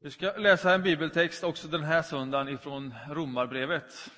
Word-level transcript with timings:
Vi 0.00 0.10
ska 0.10 0.32
läsa 0.36 0.74
en 0.74 0.82
bibeltext 0.82 1.44
också 1.44 1.68
den 1.68 1.84
här 1.84 2.02
söndagen 2.02 2.48
ifrån 2.48 2.94
Romarbrevet. 3.10 4.10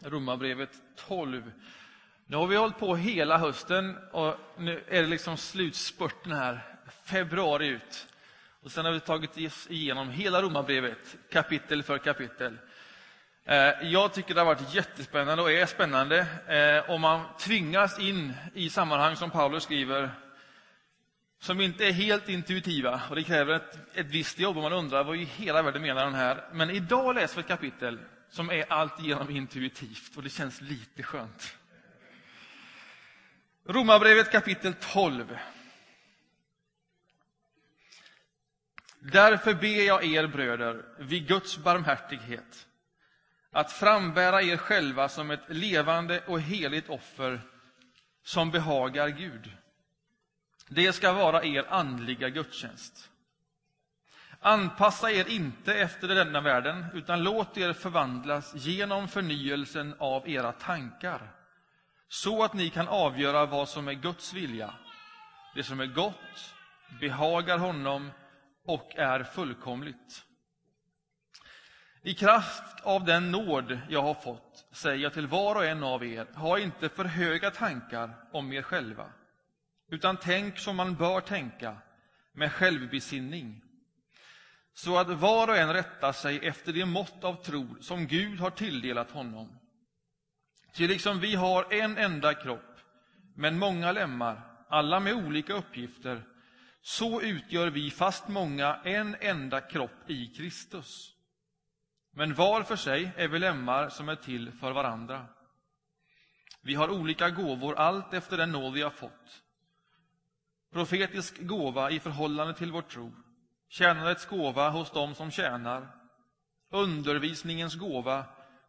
Romarbrevet 0.00 0.70
12. 0.96 1.52
Nu 2.26 2.36
har 2.36 2.46
vi 2.46 2.56
hållit 2.56 2.78
på 2.78 2.96
hela 2.96 3.38
hösten 3.38 3.96
och 4.12 4.34
nu 4.58 4.84
är 4.88 5.02
det 5.02 5.08
liksom 5.08 5.36
slutspurten 5.36 6.32
här, 6.32 6.78
februari 7.04 7.66
ut. 7.66 8.06
Och 8.62 8.70
sen 8.70 8.84
har 8.84 8.92
vi 8.92 9.00
tagit 9.00 9.36
oss 9.36 9.66
igenom 9.70 10.10
hela 10.10 10.42
Romarbrevet, 10.42 11.16
kapitel 11.30 11.82
för 11.82 11.98
kapitel. 11.98 12.58
Eh, 13.44 13.72
jag 13.82 14.12
tycker 14.12 14.34
det 14.34 14.40
har 14.40 14.46
varit 14.46 14.74
jättespännande 14.74 15.42
och 15.42 15.52
är 15.52 15.66
spännande. 15.66 16.26
Eh, 16.46 16.90
Om 16.90 17.00
man 17.00 17.20
tvingas 17.38 17.98
in 17.98 18.32
i 18.54 18.70
sammanhang 18.70 19.16
som 19.16 19.30
Paulus 19.30 19.62
skriver 19.62 20.10
som 21.38 21.60
inte 21.60 21.84
är 21.84 21.92
helt 21.92 22.28
intuitiva. 22.28 23.02
Och 23.10 23.16
Det 23.16 23.22
kräver 23.22 23.54
ett, 23.54 23.78
ett 23.94 24.06
visst 24.06 24.38
jobb 24.38 24.56
och 24.56 24.62
man 24.62 24.72
undrar 24.72 25.04
vad 25.04 25.16
i 25.16 25.24
hela 25.24 25.62
världen 25.62 25.82
menar 25.82 26.04
den 26.04 26.14
här. 26.14 26.48
Men 26.52 26.70
idag 26.70 27.14
läser 27.14 27.36
vi 27.36 27.40
ett 27.40 27.48
kapitel 27.48 27.98
som 28.28 28.50
är 28.50 28.72
alltigenom 28.72 29.30
intuitivt 29.30 30.16
och 30.16 30.22
det 30.22 30.30
känns 30.30 30.60
lite 30.60 31.02
skönt. 31.02 31.56
Romarbrevet 33.64 34.32
kapitel 34.32 34.74
12. 34.74 35.38
Därför 38.98 39.54
ber 39.54 39.86
jag 39.86 40.04
er 40.04 40.26
bröder, 40.26 40.84
vid 40.98 41.28
Guds 41.28 41.58
barmhärtighet, 41.58 42.66
att 43.50 43.72
frambära 43.72 44.42
er 44.42 44.56
själva 44.56 45.08
som 45.08 45.30
ett 45.30 45.44
levande 45.48 46.22
och 46.26 46.40
heligt 46.40 46.88
offer 46.88 47.40
som 48.22 48.50
behagar 48.50 49.08
Gud. 49.08 49.50
Det 50.68 50.92
ska 50.92 51.12
vara 51.12 51.44
er 51.44 51.66
andliga 51.68 52.28
gudstjänst. 52.28 53.10
Anpassa 54.40 55.10
er 55.10 55.28
inte 55.28 55.74
efter 55.74 56.08
denna 56.08 56.40
världen, 56.40 56.84
utan 56.94 57.22
låt 57.22 57.56
er 57.56 57.72
förvandlas 57.72 58.54
genom 58.54 59.08
förnyelsen 59.08 59.94
av 59.98 60.28
era 60.28 60.52
tankar, 60.52 61.32
så 62.08 62.44
att 62.44 62.54
ni 62.54 62.70
kan 62.70 62.88
avgöra 62.88 63.46
vad 63.46 63.68
som 63.68 63.88
är 63.88 63.92
Guds 63.92 64.32
vilja, 64.32 64.74
det 65.54 65.62
som 65.62 65.80
är 65.80 65.86
gott, 65.86 66.54
behagar 67.00 67.58
honom 67.58 68.10
och 68.66 68.96
är 68.96 69.24
fullkomligt. 69.24 70.24
I 72.02 72.14
kraft 72.14 72.80
av 72.82 73.04
den 73.04 73.30
nåd 73.30 73.78
jag 73.88 74.02
har 74.02 74.14
fått 74.14 74.68
säger 74.72 75.02
jag 75.02 75.12
till 75.12 75.26
var 75.26 75.54
och 75.54 75.64
en 75.64 75.84
av 75.84 76.04
er, 76.04 76.26
ha 76.34 76.58
inte 76.58 76.88
för 76.88 77.04
höga 77.04 77.50
tankar 77.50 78.14
om 78.32 78.52
er 78.52 78.62
själva 78.62 79.12
utan 79.88 80.16
tänk 80.16 80.58
som 80.58 80.76
man 80.76 80.94
bör 80.94 81.20
tänka, 81.20 81.76
med 82.32 82.52
självbesinning, 82.52 83.62
så 84.74 84.98
att 84.98 85.08
var 85.08 85.48
och 85.48 85.56
en 85.56 85.72
rättar 85.72 86.12
sig 86.12 86.38
efter 86.46 86.72
det 86.72 86.86
mått 86.86 87.24
av 87.24 87.42
tro 87.44 87.76
som 87.80 88.06
Gud 88.06 88.40
har 88.40 88.50
tilldelat 88.50 89.10
honom. 89.10 89.58
Ty 90.74 90.88
liksom 90.88 91.20
vi 91.20 91.34
har 91.34 91.72
en 91.72 91.98
enda 91.98 92.34
kropp, 92.34 92.80
men 93.36 93.58
många 93.58 93.92
lemmar, 93.92 94.40
alla 94.68 95.00
med 95.00 95.14
olika 95.14 95.54
uppgifter, 95.54 96.22
så 96.82 97.22
utgör 97.22 97.70
vi, 97.70 97.90
fast 97.90 98.28
många, 98.28 98.80
en 98.84 99.16
enda 99.20 99.60
kropp 99.60 100.10
i 100.10 100.26
Kristus. 100.26 101.12
Men 102.12 102.34
var 102.34 102.62
för 102.62 102.76
sig 102.76 103.10
är 103.16 103.28
vi 103.28 103.38
lemmar 103.38 103.88
som 103.88 104.08
är 104.08 104.16
till 104.16 104.52
för 104.52 104.72
varandra. 104.72 105.26
Vi 106.62 106.74
har 106.74 106.90
olika 106.90 107.30
gåvor, 107.30 107.74
allt 107.74 108.14
efter 108.14 108.36
den 108.36 108.52
nåd 108.52 108.72
vi 108.72 108.82
har 108.82 108.90
fått 108.90 109.42
profetisk 110.76 111.40
gåva 111.40 111.90
i 111.90 112.00
förhållande 112.00 112.54
till 112.54 112.72
vår 112.72 112.82
tro, 112.82 113.12
tjänandets 113.68 114.26
gåva 114.26 114.70
hos 114.70 114.90
dem 114.90 115.14
som 115.14 115.30
tjänar, 115.30 115.88
undervisningens 116.70 117.74
gåva 117.74 118.24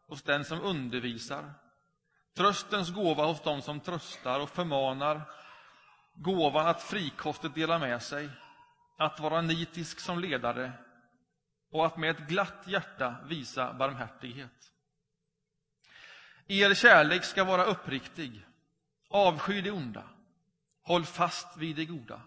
hos 0.07 0.23
den 0.23 0.45
som 0.45 0.61
undervisar, 0.61 1.53
tröstens 2.37 2.89
gåva 2.89 3.25
hos 3.25 3.41
dem 3.41 3.61
som 3.61 3.79
tröstar 3.79 4.39
och 4.39 4.49
förmanar, 4.49 5.21
gåvan 6.15 6.67
att 6.67 6.83
frikostigt 6.83 7.55
dela 7.55 7.79
med 7.79 8.03
sig, 8.03 8.29
att 8.97 9.19
vara 9.19 9.41
nitisk 9.41 9.99
som 9.99 10.19
ledare 10.19 10.71
och 11.71 11.85
att 11.85 11.97
med 11.97 12.09
ett 12.09 12.27
glatt 12.27 12.63
hjärta 12.67 13.15
visa 13.25 13.73
barmhärtighet. 13.73 14.71
Er 16.47 16.73
kärlek 16.73 17.23
ska 17.23 17.43
vara 17.43 17.63
uppriktig, 17.63 18.45
avsky 19.09 19.61
det 19.61 19.71
onda, 19.71 20.03
Håll 20.87 21.05
fast 21.05 21.57
vid 21.57 21.75
det 21.75 21.85
goda. 21.85 22.21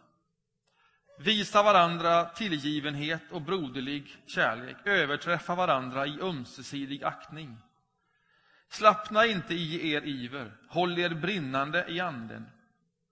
Visa 1.19 1.63
varandra 1.63 2.25
tillgivenhet 2.25 3.23
och 3.31 3.43
broderlig 3.43 4.17
kärlek. 4.27 4.77
Överträffa 4.85 5.55
varandra 5.55 6.07
i 6.07 6.21
ömsesidig 6.21 7.05
aktning. 7.05 7.57
Slappna 8.69 9.27
inte 9.27 9.55
i 9.55 9.93
er 9.93 10.03
iver. 10.03 10.53
Håll 10.69 10.99
er 10.99 11.09
brinnande 11.09 11.85
i 11.89 12.01
anden. 12.01 12.47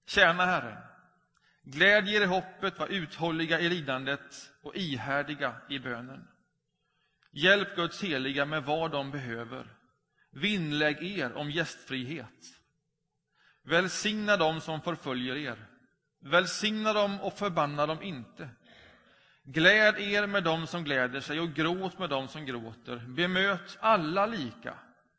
Tjäna 0.07 0.47
Herren. 0.47 0.83
Gläd 1.63 2.09
er 2.09 2.21
i 2.21 2.27
hoppet, 2.27 2.79
var 2.79 2.87
uthålliga 2.87 3.61
i 3.61 3.69
lidandet 3.69 4.51
och 4.63 4.77
ihärdiga 4.77 5.57
i 5.69 5.79
bönen. 5.79 6.29
Hjälp 7.33 7.77
Guds 7.77 8.03
heliga 8.03 8.45
med 8.45 8.65
vad 8.65 8.91
de 8.91 9.11
behöver. 9.11 9.77
Vinnlägg 10.31 11.19
er 11.19 11.33
om 11.33 11.51
gästfrihet. 11.51 12.58
Välsigna 13.69 14.37
dem 14.37 14.61
som 14.61 14.81
förföljer 14.81 15.37
er. 15.37 15.67
Välsigna 16.21 16.93
dem 16.93 17.21
och 17.21 17.39
förbanna 17.39 17.87
dem 17.87 18.03
inte. 18.03 18.49
Gläd 19.45 19.99
er 19.99 20.27
med 20.27 20.45
dem 20.45 20.67
som 20.67 20.84
gläder 20.84 21.21
sig 21.21 21.41
och 21.41 21.53
gråt 21.53 21.99
med 21.99 22.11
dem 22.11 22.29
som 22.29 22.47
gråter. 22.47 22.97
Bemöt 22.97 23.79
alla 23.81 24.27
lika 24.27 24.75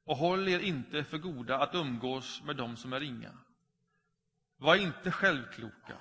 och 0.05 0.17
håll 0.17 0.47
er 0.47 0.59
inte 0.59 1.03
för 1.03 1.17
goda 1.17 1.57
att 1.57 1.75
umgås 1.75 2.41
med 2.45 2.55
dem 2.55 2.77
som 2.77 2.93
är 2.93 2.99
ringa. 2.99 3.31
Var 4.57 4.75
inte 4.75 5.11
självkloka. 5.11 5.97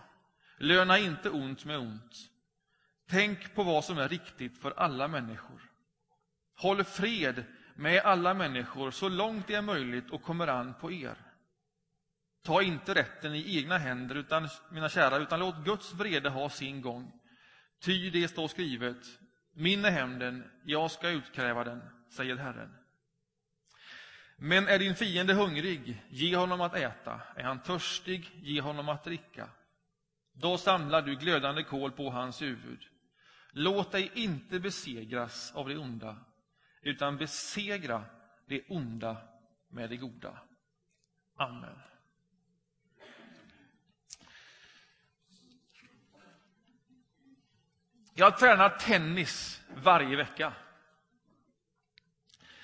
Löna 0.59 0.99
inte 0.99 1.31
ont 1.31 1.65
med 1.65 1.79
ont. 1.79 2.15
Tänk 3.09 3.55
på 3.55 3.63
vad 3.63 3.85
som 3.85 3.99
är 3.99 4.09
riktigt 4.09 4.59
för 4.59 4.71
alla 4.77 5.09
människor. 5.09 5.63
Håll 6.57 6.85
fred 6.85 7.45
med 7.75 8.03
alla 8.03 8.35
människor 8.35 8.91
så 8.91 9.09
långt 9.09 9.47
det 9.47 9.55
är 9.55 9.63
möjligt 9.63 10.11
och 10.11 10.23
kommer 10.23 10.47
an 10.47 10.75
på 10.81 10.93
er. 10.93 11.28
Ta 12.43 12.63
inte 12.63 12.95
rätten 12.95 13.35
i 13.35 13.57
egna 13.59 13.79
händer, 13.79 14.15
utan, 14.15 14.49
mina 14.71 14.89
kära, 14.89 15.17
utan 15.17 15.41
låt 15.41 15.65
Guds 15.65 15.95
vrede 15.95 16.29
ha 16.29 16.51
sin 16.51 16.83
gång. 16.83 17.13
Ty 17.81 18.11
det 18.11 18.29
står 18.29 18.49
skrivet, 18.49 19.07
min 19.53 19.85
är 19.85 19.91
hämnden, 19.91 20.51
jag 20.65 20.91
ska 20.91 21.09
utkräva 21.09 21.65
den, 21.65 21.83
säger 22.11 22.37
Herren. 22.37 22.75
Men 24.37 24.69
är 24.69 24.79
din 24.79 24.95
fiende 24.95 25.35
hungrig, 25.35 26.03
ge 26.09 26.37
honom 26.37 26.61
att 26.61 26.75
äta. 26.75 27.21
Är 27.37 27.43
han 27.43 27.63
törstig, 27.63 28.31
ge 28.35 28.61
honom 28.61 28.89
att 28.89 29.05
dricka. 29.05 29.49
Då 30.33 30.59
samlar 30.59 31.03
du 31.03 31.17
glödande 31.17 31.63
kol 31.63 31.93
på 31.93 32.11
hans 32.11 32.43
huvud. 32.43 32.87
Låt 33.53 33.93
dig 33.93 34.11
inte 34.15 34.61
besegras 34.61 35.53
av 35.55 35.69
det 35.69 35.79
onda, 35.79 36.17
utan 36.83 37.17
besegra 37.17 38.05
det 38.47 38.65
onda 38.69 39.17
med 39.69 39.91
det 39.91 39.97
goda. 39.97 40.39
Amen. 41.37 41.79
Jag 48.19 48.39
tränar 48.39 48.69
tennis 48.69 49.63
varje 49.75 50.17
vecka. 50.17 50.53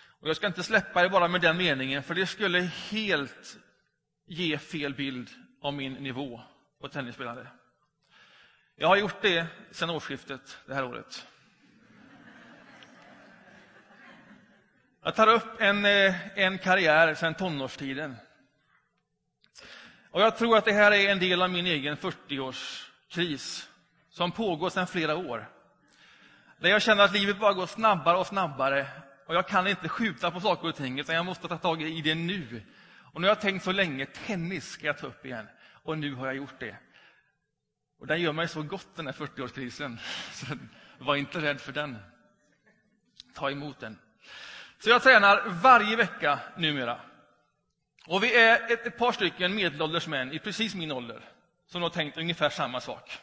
Och 0.06 0.28
jag 0.28 0.36
ska 0.36 0.46
inte 0.46 0.62
släppa 0.62 1.02
det 1.02 1.08
bara 1.08 1.28
med 1.28 1.40
den 1.40 1.56
meningen, 1.56 2.02
för 2.02 2.14
det 2.14 2.26
skulle 2.26 2.60
helt 2.90 3.58
ge 4.26 4.58
fel 4.58 4.94
bild 4.94 5.30
av 5.60 5.74
min 5.74 5.92
nivå 5.92 6.40
på 6.80 6.88
tennisspelande. 6.88 7.46
Jag 8.76 8.88
har 8.88 8.96
gjort 8.96 9.22
det 9.22 9.46
sedan 9.70 9.90
årsskiftet 9.90 10.58
det 10.66 10.74
här 10.74 10.84
året. 10.84 11.26
Jag 15.02 15.14
tar 15.14 15.26
upp 15.26 15.60
en, 15.60 15.84
eh, 15.84 16.38
en 16.38 16.58
karriär 16.58 17.14
sedan 17.14 17.34
tonårstiden. 17.34 18.16
Och 20.10 20.20
jag 20.20 20.36
tror 20.36 20.56
att 20.56 20.64
det 20.64 20.72
här 20.72 20.92
är 20.92 21.12
en 21.12 21.18
del 21.18 21.42
av 21.42 21.50
min 21.50 21.66
egen 21.66 21.96
40-årskris 21.96 23.68
som 24.14 24.32
pågår 24.32 24.70
sedan 24.70 24.86
flera 24.86 25.16
år. 25.16 25.50
Där 26.58 26.70
jag 26.70 26.82
känner 26.82 27.04
att 27.04 27.12
livet 27.12 27.38
bara 27.38 27.52
går 27.52 27.66
snabbare 27.66 28.16
och 28.16 28.26
snabbare 28.26 28.86
och 29.26 29.34
jag 29.34 29.48
kan 29.48 29.66
inte 29.66 29.88
skjuta 29.88 30.30
på 30.30 30.40
saker 30.40 30.68
och 30.68 30.76
ting, 30.76 31.00
utan 31.00 31.14
jag 31.14 31.24
måste 31.24 31.48
ta 31.48 31.58
tag 31.58 31.82
i 31.82 32.00
det 32.00 32.14
nu. 32.14 32.62
Och 33.12 33.20
nu 33.20 33.26
har 33.26 33.30
jag 33.30 33.40
tänkt 33.40 33.64
så 33.64 33.72
länge, 33.72 34.06
tennis 34.06 34.68
ska 34.68 34.86
jag 34.86 34.98
ta 34.98 35.06
upp 35.06 35.26
igen. 35.26 35.46
Och 35.82 35.98
nu 35.98 36.14
har 36.14 36.26
jag 36.26 36.36
gjort 36.36 36.60
det. 36.60 36.76
Och 38.00 38.06
den 38.06 38.20
gör 38.20 38.32
mig 38.32 38.48
så 38.48 38.62
gott, 38.62 38.96
den 38.96 39.06
här 39.06 39.12
40-årskrisen. 39.12 39.98
Så 40.32 40.46
var 40.98 41.16
inte 41.16 41.40
rädd 41.40 41.60
för 41.60 41.72
den. 41.72 41.98
Ta 43.34 43.50
emot 43.50 43.80
den. 43.80 43.98
Så 44.78 44.90
jag 44.90 45.02
tränar 45.02 45.42
varje 45.48 45.96
vecka 45.96 46.38
numera. 46.56 47.00
Och 48.06 48.22
vi 48.24 48.34
är 48.34 48.72
ett, 48.72 48.86
ett 48.86 48.98
par 48.98 49.12
stycken 49.12 49.54
medelålders 49.54 50.06
män 50.06 50.32
i 50.32 50.38
precis 50.38 50.74
min 50.74 50.92
ålder 50.92 51.20
som 51.66 51.82
har 51.82 51.90
tänkt 51.90 52.18
ungefär 52.18 52.50
samma 52.50 52.80
sak. 52.80 53.18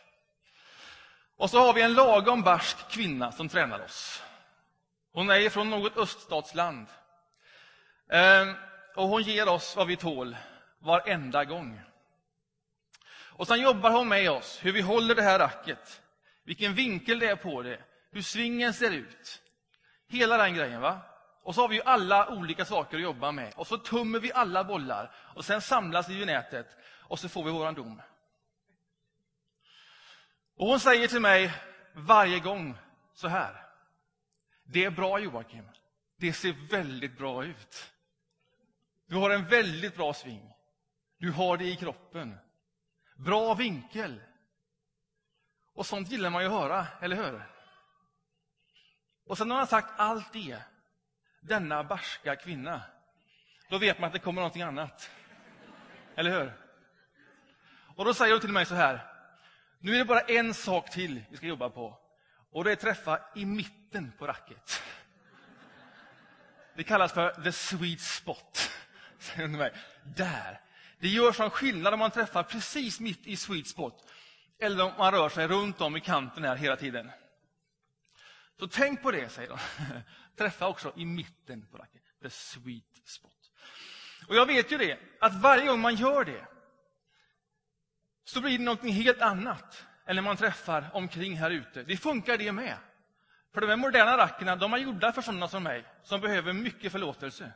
Och 1.41 1.49
så 1.49 1.59
har 1.59 1.73
vi 1.73 1.81
en 1.81 1.93
lagom 1.93 2.41
barsk 2.41 2.89
kvinna 2.89 3.31
som 3.31 3.49
tränar 3.49 3.79
oss. 3.83 4.23
Hon 5.13 5.29
är 5.29 5.49
från 5.49 5.69
något 5.69 5.97
öststatsland. 5.97 6.87
Ehm, 8.11 8.55
och 8.95 9.07
hon 9.07 9.23
ger 9.23 9.49
oss 9.49 9.75
vad 9.75 9.87
vi 9.87 9.95
tål 9.97 10.37
varenda 10.79 11.45
gång. 11.45 11.81
Och 13.11 13.47
sen 13.47 13.61
jobbar 13.61 13.91
hon 13.91 14.07
med 14.07 14.31
oss, 14.31 14.59
hur 14.61 14.71
vi 14.71 14.81
håller 14.81 15.15
det 15.15 15.21
här 15.21 15.39
racket, 15.39 16.01
vilken 16.43 16.73
vinkel 16.73 17.19
det 17.19 17.27
är 17.27 17.35
på 17.35 17.61
det, 17.61 17.79
hur 18.11 18.21
svingen 18.21 18.73
ser 18.73 18.91
ut. 18.91 19.41
Hela 20.07 20.37
den 20.37 20.55
grejen. 20.55 20.81
va? 20.81 20.99
Och 21.43 21.55
så 21.55 21.61
har 21.61 21.67
vi 21.67 21.75
ju 21.75 21.81
alla 21.85 22.29
olika 22.29 22.65
saker 22.65 22.97
att 22.97 23.03
jobba 23.03 23.31
med. 23.31 23.53
Och 23.55 23.67
så 23.67 23.77
tummer 23.77 24.19
vi 24.19 24.33
alla 24.33 24.63
bollar. 24.63 25.11
Och 25.15 25.45
sen 25.45 25.61
samlas 25.61 26.09
vi 26.09 26.21
i 26.21 26.25
nätet. 26.25 26.67
Och 26.83 27.19
så 27.19 27.29
får 27.29 27.43
vi 27.43 27.51
våran 27.51 27.73
dom. 27.73 28.01
Och 30.61 30.67
hon 30.67 30.79
säger 30.79 31.07
till 31.07 31.21
mig 31.21 31.53
varje 31.93 32.39
gång 32.39 32.77
så 33.13 33.27
här. 33.27 33.65
Det 34.63 34.85
är 34.85 34.91
bra 34.91 35.19
Joakim. 35.19 35.67
Det 36.17 36.33
ser 36.33 36.69
väldigt 36.69 37.17
bra 37.17 37.45
ut. 37.45 37.93
Du 39.05 39.15
har 39.15 39.29
en 39.29 39.45
väldigt 39.45 39.95
bra 39.95 40.13
sving. 40.13 40.53
Du 41.17 41.31
har 41.31 41.57
det 41.57 41.65
i 41.65 41.75
kroppen. 41.75 42.37
Bra 43.15 43.53
vinkel. 43.53 44.21
Och 45.73 45.85
sånt 45.85 46.11
gillar 46.11 46.29
man 46.29 46.41
ju 46.41 46.47
att 46.47 46.53
höra, 46.53 46.87
eller 47.01 47.15
hur? 47.15 47.43
Och 49.25 49.37
sen 49.37 49.47
när 49.47 49.55
han 49.55 49.67
sagt 49.67 49.93
allt 49.97 50.33
det, 50.33 50.57
denna 51.39 51.83
barska 51.83 52.35
kvinna, 52.35 52.81
då 53.69 53.77
vet 53.77 53.99
man 53.99 54.07
att 54.07 54.13
det 54.13 54.19
kommer 54.19 54.41
någonting 54.41 54.61
annat. 54.61 55.11
Eller 56.15 56.39
hur? 56.39 56.53
Och 57.95 58.05
då 58.05 58.13
säger 58.13 58.33
hon 58.33 58.41
till 58.41 58.51
mig 58.51 58.65
så 58.65 58.75
här, 58.75 59.10
nu 59.81 59.93
är 59.93 59.97
det 59.97 60.05
bara 60.05 60.19
en 60.19 60.53
sak 60.53 60.89
till 60.89 61.21
vi 61.29 61.37
ska 61.37 61.45
jobba 61.45 61.69
på. 61.69 61.97
Och 62.51 62.63
det 62.63 62.71
är 62.71 62.75
träffa 62.75 63.19
i 63.35 63.45
mitten 63.45 64.11
på 64.17 64.27
racket. 64.27 64.81
Det 66.75 66.83
kallas 66.83 67.11
för 67.11 67.43
the 67.43 67.51
sweet 67.51 68.01
spot. 68.01 68.71
Där. 70.03 70.61
Det 70.99 71.07
gör 71.07 71.31
sån 71.31 71.49
skillnad 71.49 71.93
om 71.93 71.99
man 71.99 72.11
träffar 72.11 72.43
precis 72.43 72.99
mitt 72.99 73.27
i 73.27 73.37
sweet 73.37 73.67
spot. 73.67 74.11
Eller 74.59 74.83
om 74.83 74.91
man 74.97 75.11
rör 75.11 75.29
sig 75.29 75.47
runt 75.47 75.81
om 75.81 75.95
i 75.95 75.99
kanten 75.99 76.43
här 76.43 76.55
hela 76.55 76.75
tiden. 76.75 77.11
Så 78.59 78.67
tänk 78.67 79.01
på 79.01 79.11
det, 79.11 79.29
säger 79.29 79.49
de. 79.49 79.57
Träffa 80.37 80.67
också 80.67 80.93
i 80.95 81.05
mitten 81.05 81.67
på 81.71 81.77
racket. 81.77 82.01
The 82.21 82.29
sweet 82.29 83.01
spot. 83.05 83.51
Och 84.27 84.35
jag 84.35 84.45
vet 84.45 84.71
ju 84.71 84.77
det, 84.77 84.99
att 85.19 85.41
varje 85.41 85.65
gång 85.65 85.79
man 85.79 85.95
gör 85.95 86.25
det 86.25 86.45
så 88.23 88.41
blir 88.41 88.57
det 88.57 88.63
något 88.63 88.83
helt 88.83 89.21
annat 89.21 89.85
än 90.05 90.15
när 90.15 90.23
man 90.23 90.37
träffar 90.37 90.89
omkring 90.93 91.37
här 91.37 91.51
ute. 91.51 91.83
Det 91.83 91.97
funkar 91.97 92.37
det 92.37 92.51
med. 92.51 92.77
För 93.53 93.61
de 93.61 93.67
här 93.67 93.75
moderna 93.75 94.17
rackerna, 94.17 94.55
de 94.55 94.73
är 94.73 94.77
gjorda 94.77 95.11
för 95.11 95.21
sådana 95.21 95.47
som 95.47 95.63
mig, 95.63 95.85
som 96.03 96.21
behöver 96.21 96.53
mycket 96.53 96.91
förlåtelse. 96.91 97.51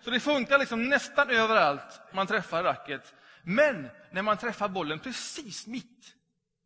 Så 0.00 0.10
det 0.10 0.20
funkar 0.20 0.58
liksom 0.58 0.88
nästan 0.88 1.30
överallt 1.30 2.00
man 2.12 2.26
träffar 2.26 2.62
racket. 2.62 3.14
Men 3.42 3.88
när 4.10 4.22
man 4.22 4.36
träffar 4.36 4.68
bollen 4.68 4.98
precis 4.98 5.66
mitt 5.66 6.14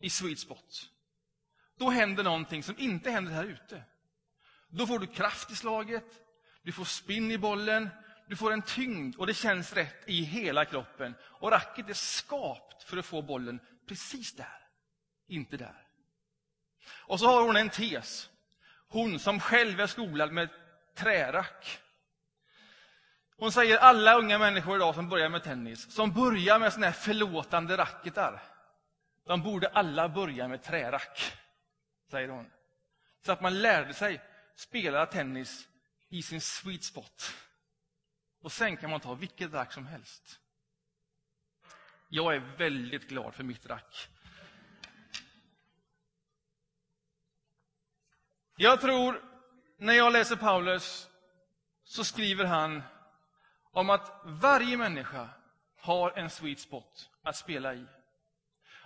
i 0.01 0.11
sweet 0.11 0.39
spot, 0.39 0.91
då 1.79 1.91
händer 1.91 2.25
någonting 2.25 2.63
som 2.63 2.75
inte 2.79 3.11
händer 3.11 3.33
här 3.33 3.45
ute. 3.45 3.83
Då 4.69 4.87
får 4.87 4.99
du 4.99 5.07
kraft 5.07 5.51
i 5.51 5.57
slaget, 5.57 6.05
du 6.63 6.73
får 6.73 6.85
spinn 6.85 7.31
i 7.31 7.39
bollen, 7.39 7.89
du 8.27 8.37
får 8.37 8.53
en 8.53 8.63
tyngd 8.63 9.17
och 9.17 9.27
det 9.27 9.35
känns 9.35 9.73
rätt 9.73 10.09
i 10.09 10.23
hela 10.23 10.65
kroppen. 10.65 11.15
Och 11.23 11.51
racket 11.51 11.89
är 11.89 11.95
skapt 11.95 12.83
för 12.83 12.97
att 12.97 13.07
få 13.07 13.23
bollen 13.23 13.61
precis 13.89 14.37
där, 14.37 14.69
inte 15.29 15.57
där. 15.57 15.87
Och 16.91 17.21
så 17.21 17.27
har 17.27 17.43
hon 17.43 17.57
en 17.57 17.71
tes. 17.71 18.31
Hon 18.89 19.19
som 19.19 19.41
själv 19.41 19.81
är 19.81 19.87
skolad 19.87 20.33
med 20.33 20.49
trärack. 20.95 21.81
Hon 23.37 23.53
säger 23.53 23.79
alla 23.79 24.15
unga 24.15 24.39
människor 24.39 24.77
idag 24.77 24.95
som 24.95 25.09
börjar 25.09 25.29
med 25.29 25.43
tennis, 25.43 25.95
som 25.95 26.13
börjar 26.13 26.59
med 26.59 26.73
såna 26.73 26.87
här 26.87 26.93
förlåtande 26.93 27.77
racketar, 27.77 28.43
de 29.27 29.43
borde 29.43 29.69
alla 29.69 30.09
börja 30.09 30.49
med 30.49 30.63
trärack, 30.63 31.37
säger 32.11 32.29
hon. 32.29 32.51
Så 33.27 33.33
att 33.33 33.41
man 33.41 33.63
lärde 33.63 33.95
sig 33.95 34.21
spela 34.57 35.07
tennis 35.07 35.69
i 36.09 36.23
sin 36.23 36.41
sweet 36.41 36.85
spot. 36.85 37.35
Och 38.45 38.53
sen 38.53 38.77
kan 38.77 38.91
man 38.91 39.01
ta 39.01 39.15
vilket 39.15 39.53
rack 39.53 39.73
som 39.73 39.87
helst. 39.87 40.41
Jag 42.09 42.35
är 42.35 42.39
väldigt 42.39 43.09
glad 43.09 43.35
för 43.35 43.45
mitt 43.45 43.67
rack. 43.67 44.09
Jag 48.57 48.81
tror, 48.81 49.23
när 49.77 49.95
jag 49.95 50.13
läser 50.13 50.37
Paulus, 50.37 51.09
så 51.85 52.05
skriver 52.05 52.45
han 52.45 52.83
om 53.71 53.91
att 53.91 54.21
varje 54.25 54.77
människa 54.77 55.29
har 55.77 56.11
en 56.11 56.31
sweet 56.31 56.61
spot 56.61 57.11
att 57.23 57.37
spela 57.37 57.75
i. 57.75 57.87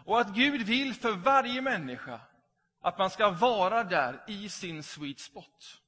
Och 0.04 0.20
att 0.20 0.34
Gud 0.34 0.62
vill 0.62 0.94
för 0.94 1.12
varje 1.12 1.62
människa 1.62 2.20
att 2.80 2.98
man 2.98 3.10
ska 3.10 3.30
vara 3.30 3.84
där 3.84 4.24
i 4.28 4.48
sin 4.48 4.82
sweet 4.82 5.20
spot. 5.20 5.80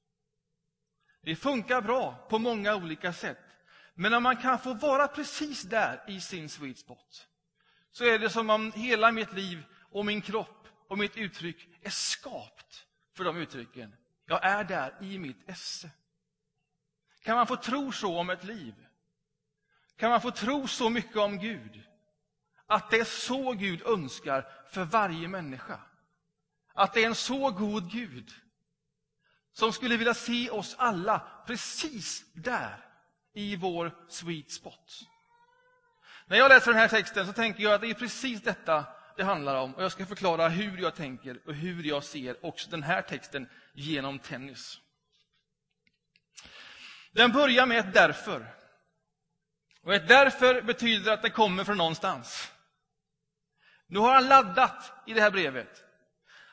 Det 1.20 1.36
funkar 1.36 1.80
bra 1.80 2.26
på 2.28 2.38
många 2.38 2.74
olika 2.74 3.12
sätt. 3.12 3.49
Men 4.00 4.14
om 4.14 4.22
man 4.22 4.36
kan 4.36 4.58
få 4.58 4.74
vara 4.74 5.08
precis 5.08 5.62
där 5.62 6.04
i 6.06 6.20
sin 6.20 6.48
sweet 6.48 6.78
spot, 6.78 7.28
så 7.90 8.04
är 8.04 8.18
det 8.18 8.30
som 8.30 8.50
om 8.50 8.72
hela 8.72 9.12
mitt 9.12 9.32
liv 9.32 9.64
och 9.90 10.06
min 10.06 10.22
kropp 10.22 10.68
och 10.88 10.98
mitt 10.98 11.16
uttryck 11.16 11.68
är 11.82 11.90
skapt 11.90 12.86
för 13.16 13.24
de 13.24 13.36
uttrycken. 13.36 13.94
Jag 14.26 14.44
är 14.44 14.64
där 14.64 14.94
i 15.00 15.18
mitt 15.18 15.48
esse. 15.48 15.90
Kan 17.22 17.36
man 17.36 17.46
få 17.46 17.56
tro 17.56 17.92
så 17.92 18.18
om 18.18 18.30
ett 18.30 18.44
liv? 18.44 18.74
Kan 19.96 20.10
man 20.10 20.20
få 20.20 20.30
tro 20.30 20.68
så 20.68 20.90
mycket 20.90 21.16
om 21.16 21.38
Gud? 21.38 21.82
Att 22.66 22.90
det 22.90 23.00
är 23.00 23.04
så 23.04 23.52
Gud 23.52 23.82
önskar 23.82 24.46
för 24.70 24.84
varje 24.84 25.28
människa. 25.28 25.80
Att 26.74 26.94
det 26.94 27.02
är 27.02 27.06
en 27.06 27.14
så 27.14 27.50
god 27.50 27.90
Gud 27.90 28.32
som 29.52 29.72
skulle 29.72 29.96
vilja 29.96 30.14
se 30.14 30.50
oss 30.50 30.74
alla 30.78 31.42
precis 31.46 32.24
där 32.34 32.89
i 33.32 33.56
vår 33.56 33.92
sweet 34.08 34.50
spot. 34.50 35.00
När 36.26 36.36
jag 36.36 36.48
läser 36.48 36.70
den 36.70 36.80
här 36.80 36.88
texten 36.88 37.26
så 37.26 37.32
tänker 37.32 37.62
jag 37.62 37.72
att 37.72 37.80
det 37.80 37.90
är 37.90 37.94
precis 37.94 38.42
detta 38.42 38.84
det 39.16 39.24
handlar 39.24 39.56
om. 39.56 39.74
Och 39.74 39.82
jag 39.82 39.92
ska 39.92 40.06
förklara 40.06 40.48
hur 40.48 40.78
jag 40.78 40.94
tänker 40.94 41.40
och 41.46 41.54
hur 41.54 41.84
jag 41.84 42.04
ser 42.04 42.46
också 42.46 42.70
den 42.70 42.82
här 42.82 43.02
texten 43.02 43.48
genom 43.74 44.18
tennis. 44.18 44.80
Den 47.12 47.32
börjar 47.32 47.66
med 47.66 47.78
ett 47.78 47.94
därför. 47.94 48.54
Och 49.82 49.94
ett 49.94 50.08
därför 50.08 50.62
betyder 50.62 51.12
att 51.12 51.22
det 51.22 51.30
kommer 51.30 51.64
från 51.64 51.76
någonstans. 51.76 52.52
Nu 53.86 53.98
har 53.98 54.14
han 54.14 54.28
laddat 54.28 54.92
i 55.06 55.14
det 55.14 55.20
här 55.20 55.30
brevet. 55.30 55.84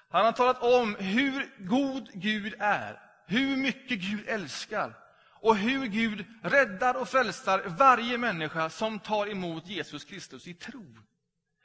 Han 0.10 0.26
har 0.26 0.32
talat 0.32 0.64
om 0.64 0.96
hur 0.96 1.66
god 1.68 2.10
Gud 2.14 2.56
är, 2.60 3.02
hur 3.28 3.58
mycket 3.58 4.00
Gud 4.00 4.28
älskar 4.28 5.07
och 5.48 5.58
hur 5.58 5.86
Gud 5.86 6.26
räddar 6.42 6.94
och 6.94 7.10
frälsar 7.10 7.64
varje 7.68 8.18
människa 8.18 8.70
som 8.70 9.00
tar 9.00 9.28
emot 9.28 9.68
Jesus 9.68 10.04
Kristus 10.06 10.48
i 10.48 10.54
tro. 10.54 10.98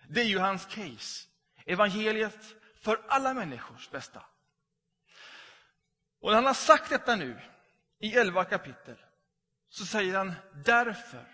Det 0.09 0.21
är 0.21 0.25
ju 0.25 0.39
hans 0.39 0.67
case. 0.67 1.29
Evangeliet 1.67 2.55
för 2.83 3.01
alla 3.09 3.35
människors 3.35 3.91
bästa. 3.91 4.23
Och 6.21 6.31
när 6.31 6.35
han 6.35 6.47
har 6.47 6.55
sagt 6.55 6.91
detta 6.91 7.17
nu, 7.17 7.41
i 7.99 8.17
elva 8.17 8.45
kapitel, 8.45 8.97
så 9.69 9.87
säger 9.87 10.17
han 10.17 10.33
därför, 10.65 11.27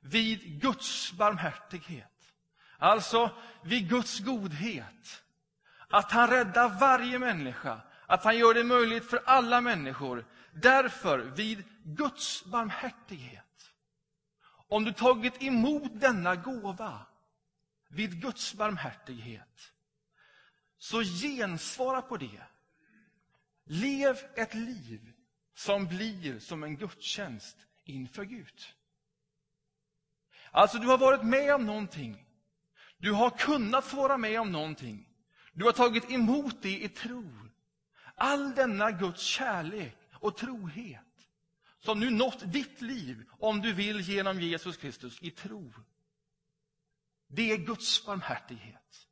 vid 0.00 0.60
Guds 0.60 1.12
barmhärtighet, 1.12 2.32
alltså 2.78 3.30
vid 3.64 3.88
Guds 3.88 4.18
godhet, 4.20 5.22
att 5.88 6.12
han 6.12 6.30
räddar 6.30 6.68
varje 6.80 7.18
människa, 7.18 7.80
att 8.06 8.24
han 8.24 8.38
gör 8.38 8.54
det 8.54 8.64
möjligt 8.64 9.10
för 9.10 9.22
alla 9.24 9.60
människor. 9.60 10.24
Därför, 10.62 11.18
vid 11.18 11.64
Guds 11.84 12.44
barmhärtighet, 12.44 13.44
om 14.68 14.84
du 14.84 14.92
tagit 14.92 15.42
emot 15.42 16.00
denna 16.00 16.36
gåva, 16.36 17.06
vid 17.88 18.22
Guds 18.22 18.54
barmhärtighet, 18.54 19.72
så 20.78 21.02
gensvara 21.02 22.02
på 22.02 22.16
det. 22.16 22.42
Lev 23.64 24.18
ett 24.34 24.54
liv 24.54 25.12
som 25.54 25.86
blir 25.86 26.38
som 26.38 26.62
en 26.62 26.76
gudstjänst 26.76 27.56
inför 27.84 28.24
Gud. 28.24 28.62
Alltså, 30.50 30.78
du 30.78 30.86
har 30.86 30.98
varit 30.98 31.22
med 31.22 31.54
om 31.54 31.66
någonting. 31.66 32.24
Du 32.98 33.12
har 33.12 33.30
kunnat 33.30 33.84
få 33.84 33.96
vara 33.96 34.16
med 34.16 34.40
om 34.40 34.52
någonting. 34.52 35.08
Du 35.52 35.64
har 35.64 35.72
tagit 35.72 36.10
emot 36.10 36.62
det 36.62 36.82
i 36.82 36.88
tro. 36.88 37.32
All 38.14 38.54
denna 38.54 38.90
Guds 38.90 39.22
kärlek 39.22 39.97
och 40.20 40.36
trohet 40.36 41.28
som 41.78 42.00
nu 42.00 42.10
nått 42.10 42.52
ditt 42.52 42.80
liv, 42.80 43.24
om 43.30 43.60
du 43.60 43.72
vill, 43.72 44.00
genom 44.00 44.40
Jesus 44.40 44.76
Kristus 44.76 45.18
i 45.22 45.30
tro. 45.30 45.72
Det 47.26 47.52
är 47.52 47.56
Guds 47.56 48.06
barmhärtighet. 48.06 49.08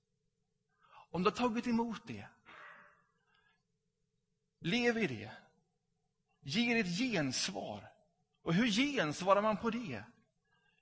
Om 1.11 1.23
du 1.23 1.31
har 1.31 1.37
tagit 1.37 1.67
emot 1.67 2.03
det, 2.07 2.29
lev 4.61 4.99
i 4.99 5.07
det. 5.07 5.31
Ge 6.41 6.81
ett 6.81 6.99
gensvar. 6.99 7.93
Och 8.43 8.55
hur 8.55 8.67
gensvarar 8.67 9.43
man 9.43 9.57
på 9.57 9.71
det? 9.71 10.05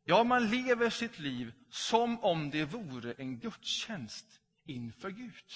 Ja, 0.05 0.25
man 0.25 0.51
lever 0.51 0.91
sitt 0.91 1.19
liv 1.19 1.55
som 1.71 2.25
om 2.25 2.51
det 2.51 2.65
vore 2.65 3.13
en 3.13 3.39
gudstjänst 3.39 4.41
inför 4.65 5.11
Gud. 5.11 5.53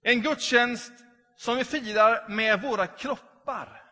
En 0.00 0.22
gudstjänst 0.22 0.92
som 1.36 1.56
vi 1.56 1.64
firar 1.64 2.28
med 2.28 2.62
våra 2.62 2.86
kroppar. 2.86 3.82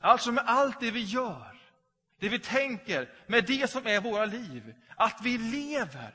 Alltså 0.00 0.32
med 0.32 0.44
allt 0.46 0.80
det 0.80 0.90
vi 0.90 1.02
gör, 1.02 1.60
det 2.20 2.28
vi 2.28 2.38
tänker, 2.38 3.12
med 3.26 3.46
det 3.46 3.70
som 3.70 3.86
är 3.86 4.00
våra 4.00 4.24
liv. 4.24 4.74
Att 4.96 5.20
vi 5.22 5.38
lever 5.38 6.14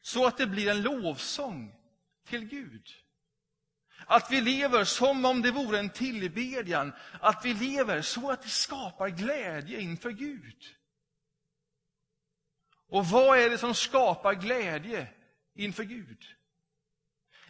så 0.00 0.26
att 0.26 0.38
det 0.38 0.46
blir 0.46 0.70
en 0.70 0.82
lovsång 0.82 1.74
till 2.26 2.44
Gud. 2.44 2.86
Att 4.06 4.30
vi 4.30 4.40
lever 4.40 4.84
som 4.84 5.24
om 5.24 5.42
det 5.42 5.50
vore 5.50 5.78
en 5.78 5.90
tillbedjan. 5.90 6.92
Att 7.20 7.44
vi 7.44 7.54
lever 7.54 8.02
så 8.02 8.30
att 8.30 8.42
det 8.42 8.48
skapar 8.48 9.08
glädje 9.08 9.80
inför 9.80 10.10
Gud. 10.10 10.64
Och 12.88 13.06
vad 13.06 13.38
är 13.38 13.50
det 13.50 13.58
som 13.58 13.74
skapar 13.74 14.34
glädje 14.34 15.08
inför 15.54 15.84
Gud? 15.84 16.24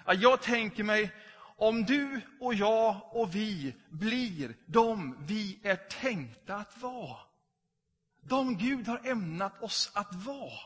Jag 0.06 0.42
tänker 0.42 0.82
mig, 0.84 1.10
om 1.56 1.84
du 1.84 2.20
och 2.40 2.54
jag 2.54 3.00
och 3.10 3.34
vi 3.34 3.76
blir 3.88 4.56
de 4.66 5.16
vi 5.26 5.60
är 5.62 5.76
tänkta 5.76 6.54
att 6.54 6.82
vara. 6.82 7.18
De 8.20 8.58
Gud 8.58 8.88
har 8.88 9.06
ämnat 9.06 9.62
oss 9.62 9.90
att 9.94 10.14
vara 10.14 10.60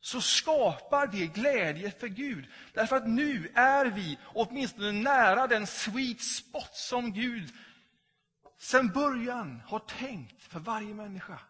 så 0.00 0.20
skapar 0.20 1.06
det 1.06 1.26
glädje 1.26 1.90
för 1.90 2.08
Gud. 2.08 2.46
Därför 2.72 2.96
att 2.96 3.08
nu 3.08 3.52
är 3.54 3.86
vi 3.86 4.18
åtminstone 4.24 4.92
nära 4.92 5.46
den 5.46 5.66
sweet 5.66 6.20
spot 6.20 6.74
som 6.74 7.12
Gud 7.12 7.52
sedan 8.58 8.88
början 8.88 9.60
har 9.66 9.78
tänkt 9.78 10.42
för 10.42 10.60
varje 10.60 10.94
människa. 10.94 11.40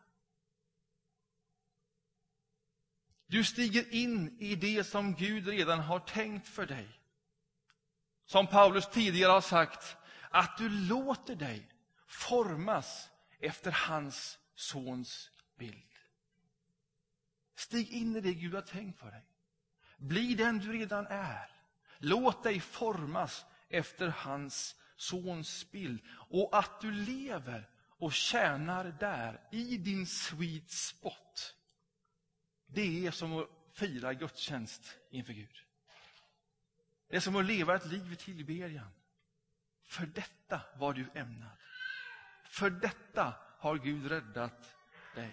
Du 3.27 3.45
stiger 3.45 3.95
in 3.95 4.37
i 4.41 4.55
det 4.55 4.85
som 4.85 5.15
Gud 5.15 5.49
redan 5.49 5.81
har 5.81 6.01
tänkt 6.01 6.49
för 6.49 6.67
dig. 6.67 6.89
Som 8.27 8.47
Paulus 8.47 8.87
tidigare 8.87 9.33
har 9.33 9.41
sagt, 9.41 9.97
att 10.31 10.57
du 10.59 10.69
låter 10.69 11.35
dig 11.35 11.69
formas 12.07 13.11
efter 13.41 13.71
hans 13.71 14.39
sons 14.55 15.31
bild. 15.59 15.83
Stig 17.57 17.91
in 17.91 18.17
i 18.17 18.21
det 18.21 18.35
Gud 18.35 18.55
har 18.55 18.63
tänkt 18.63 18.99
för 18.99 19.11
dig. 19.11 19.25
Bli 19.97 20.35
den 20.35 20.59
du 20.59 20.73
redan 20.73 21.07
är. 21.07 21.51
Låt 21.99 22.43
dig 22.43 22.61
formas 22.61 23.47
efter 23.69 24.09
hans 24.09 24.77
sons 24.97 25.71
bild. 25.71 26.03
Och 26.31 26.59
att 26.59 26.81
du 26.81 26.91
lever 26.91 27.71
och 27.99 28.13
tjänar 28.13 28.85
där, 28.85 29.41
i 29.53 29.77
din 29.77 30.07
sweet 30.07 30.71
spot. 30.71 31.55
Det 32.67 33.07
är 33.07 33.11
som 33.11 33.39
att 33.39 33.49
fira 33.73 34.15
gudstjänst 34.15 34.99
inför 35.11 35.33
Gud. 35.33 35.66
Det 37.09 37.17
är 37.17 37.21
som 37.21 37.37
att 37.37 37.45
leva 37.45 37.75
ett 37.75 37.87
liv 37.87 38.13
i 38.13 38.17
tillbedjan. 38.17 38.91
För 39.85 40.07
detta 40.07 40.61
var 40.77 40.93
du 40.93 41.07
ämnad. 41.15 41.57
För 42.49 42.71
detta 42.71 43.35
har 43.59 43.77
Gud 43.77 44.07
räddat 44.07 44.77
dig. 45.15 45.31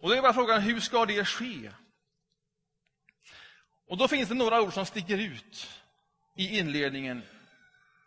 Och 0.00 0.08
då 0.08 0.14
är 0.14 0.22
bara 0.22 0.32
frågan, 0.32 0.60
hur 0.60 0.80
ska 0.80 1.06
det 1.06 1.24
ske? 1.24 1.72
Och 3.86 3.96
då 3.96 4.08
finns 4.08 4.28
det 4.28 4.34
några 4.34 4.62
ord 4.62 4.72
som 4.72 4.86
sticker 4.86 5.18
ut 5.18 5.82
i 6.34 6.58
inledningen. 6.58 7.22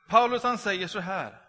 Paulus 0.08 0.44
han 0.44 0.58
säger 0.58 0.88
så 0.88 1.00
här, 1.00 1.42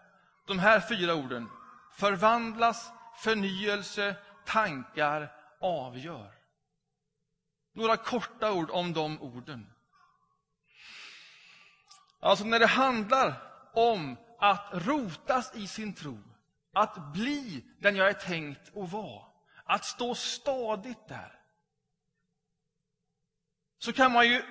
de 0.47 0.59
här 0.59 0.79
fyra 0.79 1.15
orden. 1.15 1.49
Förvandlas, 1.91 2.91
förnyelse, 3.17 4.15
tankar, 4.45 5.31
avgör. 5.59 6.31
Några 7.73 7.97
korta 7.97 8.51
ord 8.51 8.69
om 8.71 8.93
de 8.93 9.21
orden. 9.21 9.74
Alltså 12.19 12.45
när 12.45 12.59
det 12.59 12.67
handlar 12.67 13.51
om 13.73 14.17
att 14.39 14.69
rotas 14.71 15.55
i 15.55 15.67
sin 15.67 15.93
tro, 15.93 16.17
att 16.73 17.13
bli 17.13 17.65
den 17.79 17.95
jag 17.95 18.09
är 18.09 18.13
tänkt 18.13 18.77
att 18.77 18.91
vara, 18.91 19.25
att 19.65 19.85
stå 19.85 20.15
stadigt 20.15 21.07
där. 21.07 21.39
Så 23.77 23.93
kan 23.93 24.11
man 24.11 24.27
ju 24.27 24.43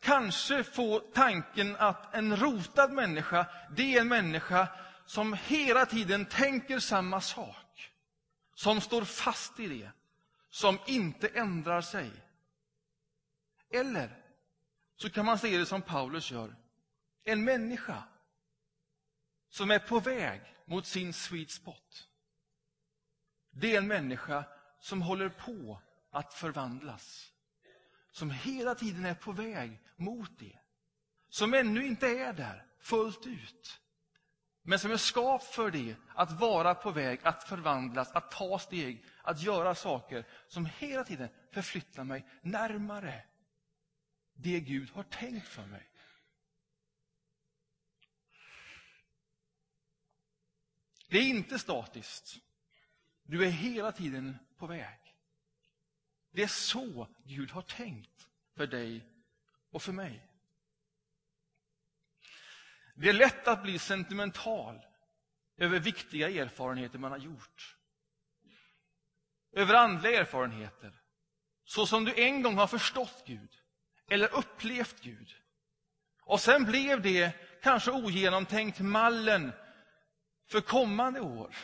kanske 0.00 0.64
få 0.64 0.98
tanken 0.98 1.76
att 1.76 2.14
en 2.14 2.36
rotad 2.36 2.92
människa, 2.92 3.46
det 3.76 3.96
är 3.96 4.00
en 4.00 4.08
människa 4.08 4.68
som 5.06 5.32
hela 5.32 5.86
tiden 5.86 6.26
tänker 6.26 6.78
samma 6.78 7.20
sak. 7.20 7.92
Som 8.54 8.80
står 8.80 9.02
fast 9.02 9.60
i 9.60 9.66
det. 9.66 9.90
Som 10.50 10.78
inte 10.86 11.28
ändrar 11.28 11.80
sig. 11.80 12.10
Eller 13.70 14.22
så 14.96 15.10
kan 15.10 15.26
man 15.26 15.38
se 15.38 15.58
det 15.58 15.66
som 15.66 15.82
Paulus 15.82 16.30
gör. 16.30 16.56
En 17.28 17.44
människa 17.44 18.04
som 19.48 19.70
är 19.70 19.78
på 19.78 20.00
väg 20.00 20.40
mot 20.64 20.86
sin 20.86 21.12
sweet 21.12 21.50
spot. 21.50 22.08
Det 23.50 23.74
är 23.74 23.78
en 23.78 23.86
människa 23.86 24.44
som 24.80 25.02
håller 25.02 25.28
på 25.28 25.80
att 26.10 26.34
förvandlas. 26.34 27.32
Som 28.10 28.30
hela 28.30 28.74
tiden 28.74 29.04
är 29.04 29.14
på 29.14 29.32
väg 29.32 29.80
mot 29.96 30.38
det. 30.38 30.58
Som 31.28 31.54
ännu 31.54 31.86
inte 31.86 32.06
är 32.06 32.32
där 32.32 32.66
fullt 32.78 33.26
ut. 33.26 33.80
Men 34.62 34.78
som 34.78 34.90
är 34.90 34.96
skapt 34.96 35.44
för 35.44 35.70
det, 35.70 35.96
att 36.14 36.40
vara 36.40 36.74
på 36.74 36.90
väg 36.90 37.20
att 37.22 37.44
förvandlas, 37.44 38.12
att 38.12 38.30
ta 38.30 38.58
steg, 38.58 39.04
att 39.22 39.42
göra 39.42 39.74
saker 39.74 40.26
som 40.48 40.66
hela 40.66 41.04
tiden 41.04 41.28
förflyttar 41.52 42.04
mig 42.04 42.26
närmare 42.42 43.24
det 44.32 44.60
Gud 44.60 44.90
har 44.90 45.02
tänkt 45.02 45.48
för 45.48 45.66
mig. 45.66 45.90
Det 51.16 51.20
är 51.20 51.28
inte 51.28 51.58
statiskt. 51.58 52.36
Du 53.22 53.46
är 53.46 53.50
hela 53.50 53.92
tiden 53.92 54.38
på 54.56 54.66
väg. 54.66 54.98
Det 56.30 56.42
är 56.42 56.46
så 56.46 57.08
Gud 57.24 57.50
har 57.50 57.62
tänkt 57.62 58.28
för 58.56 58.66
dig 58.66 59.06
och 59.70 59.82
för 59.82 59.92
mig. 59.92 60.28
Det 62.94 63.08
är 63.08 63.12
lätt 63.12 63.48
att 63.48 63.62
bli 63.62 63.78
sentimental 63.78 64.80
över 65.56 65.78
viktiga 65.78 66.28
erfarenheter 66.28 66.98
man 66.98 67.10
har 67.10 67.18
gjort. 67.18 67.76
Över 69.52 69.74
andliga 69.74 70.20
erfarenheter. 70.20 71.02
Så 71.64 71.86
som 71.86 72.04
du 72.04 72.14
en 72.24 72.42
gång 72.42 72.56
har 72.56 72.66
förstått 72.66 73.22
Gud, 73.26 73.50
eller 74.10 74.34
upplevt 74.34 75.00
Gud. 75.00 75.34
Och 76.20 76.40
sen 76.40 76.64
blev 76.64 77.02
det 77.02 77.32
kanske 77.62 77.90
ogenomtänkt 77.90 78.80
mallen 78.80 79.52
för 80.46 80.60
kommande 80.60 81.20
år. 81.20 81.56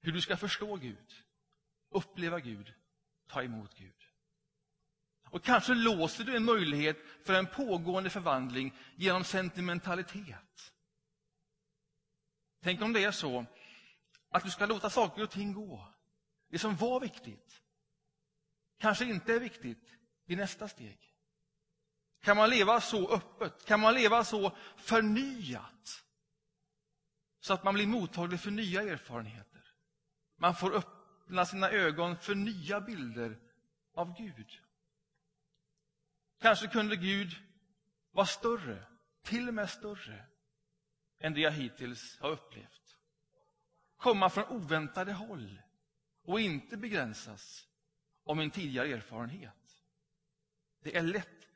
Hur 0.00 0.12
du 0.12 0.20
ska 0.20 0.36
förstå 0.36 0.76
Gud, 0.76 1.12
uppleva 1.90 2.40
Gud, 2.40 2.74
ta 3.28 3.42
emot 3.42 3.74
Gud. 3.74 3.94
Och 5.30 5.44
kanske 5.44 5.74
låser 5.74 6.24
du 6.24 6.36
en 6.36 6.44
möjlighet 6.44 6.96
för 7.24 7.34
en 7.34 7.46
pågående 7.46 8.10
förvandling 8.10 8.74
genom 8.96 9.24
sentimentalitet. 9.24 10.72
Tänk 12.62 12.82
om 12.82 12.92
det 12.92 13.04
är 13.04 13.12
så 13.12 13.46
att 14.28 14.44
du 14.44 14.50
ska 14.50 14.66
låta 14.66 14.90
saker 14.90 15.22
och 15.22 15.30
ting 15.30 15.52
gå. 15.52 15.88
Det 16.48 16.58
som 16.58 16.76
var 16.76 17.00
viktigt 17.00 17.62
kanske 18.78 19.04
inte 19.04 19.34
är 19.34 19.40
viktigt 19.40 19.94
i 20.26 20.36
nästa 20.36 20.68
steg. 20.68 20.98
Kan 22.20 22.36
man 22.36 22.50
leva 22.50 22.80
så 22.80 23.08
öppet? 23.14 23.64
Kan 23.64 23.80
man 23.80 23.94
leva 23.94 24.24
så 24.24 24.56
förnyat? 24.76 26.04
Så 27.44 27.54
att 27.54 27.64
man 27.64 27.74
blir 27.74 27.86
mottaglig 27.86 28.40
för 28.40 28.50
nya 28.50 28.82
erfarenheter. 28.82 29.62
Man 30.36 30.54
får 30.54 30.74
öppna 30.74 31.46
sina 31.46 31.70
ögon 31.70 32.16
för 32.16 32.34
nya 32.34 32.80
bilder 32.80 33.38
av 33.94 34.16
Gud. 34.18 34.60
Kanske 36.40 36.68
kunde 36.68 36.96
Gud 36.96 37.36
vara 38.12 38.26
större, 38.26 38.84
till 39.22 39.48
och 39.48 39.54
med 39.54 39.70
större, 39.70 40.26
än 41.18 41.34
det 41.34 41.40
jag 41.40 41.50
hittills 41.50 42.18
har 42.20 42.30
upplevt. 42.30 42.98
Komma 43.96 44.30
från 44.30 44.44
oväntade 44.44 45.12
håll 45.12 45.62
och 46.22 46.40
inte 46.40 46.76
begränsas 46.76 47.68
av 48.24 48.36
min 48.36 48.50
tidigare 48.50 48.88
erfarenhet. 48.88 49.82
Det 50.82 50.96
är 50.96 51.02
lätt 51.02 51.48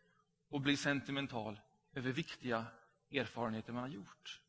att 0.50 0.62
bli 0.62 0.76
sentimental 0.76 1.60
över 1.92 2.12
viktiga 2.12 2.66
erfarenheter 3.10 3.72
man 3.72 3.82
har 3.82 3.88
gjort. 3.88 4.40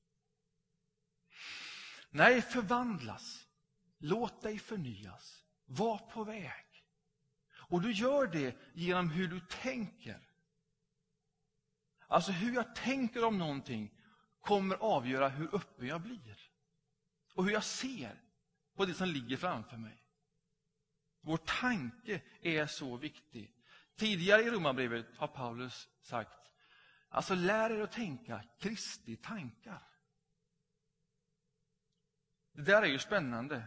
Nej, 2.10 2.42
förvandlas. 2.42 3.48
Låt 3.98 4.42
dig 4.42 4.60
förnyas. 4.60 5.44
Var 5.66 5.98
på 5.98 6.24
väg. 6.24 6.66
Och 7.52 7.82
du 7.82 7.92
gör 7.92 8.28
det 8.28 8.58
genom 8.74 9.10
hur 9.10 9.28
du 9.28 9.40
tänker. 9.40 10.20
Alltså 12.08 12.32
hur 12.32 12.54
jag 12.54 12.76
tänker 12.76 13.24
om 13.24 13.38
någonting 13.38 13.92
kommer 14.42 14.76
avgöra 14.76 15.30
hur 15.30 15.56
öppen 15.56 15.88
jag 15.88 16.02
blir. 16.02 16.40
Och 17.34 17.46
hur 17.46 17.52
jag 17.52 17.64
ser 17.64 18.22
på 18.76 18.86
det 18.86 18.94
som 18.94 19.08
ligger 19.08 19.38
framför 19.38 19.78
mig. 19.78 20.04
Vår 21.22 21.38
tanke 21.38 22.22
är 22.42 22.68
så 22.68 22.98
viktig. 22.98 23.54
Tidigare 23.96 24.42
i 24.42 24.50
Romarbrevet 24.50 25.06
har 25.18 25.28
Paulus 25.28 25.88
sagt, 26.02 26.52
alltså 27.10 27.36
lär 27.36 27.70
er 27.70 27.80
att 27.80 27.92
tänka 27.92 28.44
Kristi 28.60 29.16
tankar. 29.16 29.89
Det 32.60 32.72
där 32.72 32.82
är 32.82 32.86
ju 32.86 33.00
spännande. 33.00 33.64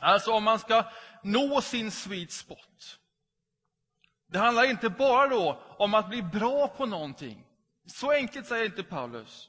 Alltså 0.00 0.32
om 0.32 0.44
man 0.44 0.58
ska 0.58 0.90
nå 1.22 1.60
sin 1.60 1.90
sweet 1.90 2.32
spot. 2.32 2.98
Det 4.26 4.38
handlar 4.38 4.64
inte 4.64 4.88
bara 4.88 5.28
då 5.28 5.62
om 5.78 5.94
att 5.94 6.08
bli 6.08 6.22
bra 6.22 6.68
på 6.68 6.86
någonting. 6.86 7.46
Så 7.86 8.10
enkelt 8.10 8.46
säger 8.46 8.64
inte 8.64 8.82
Paulus. 8.82 9.48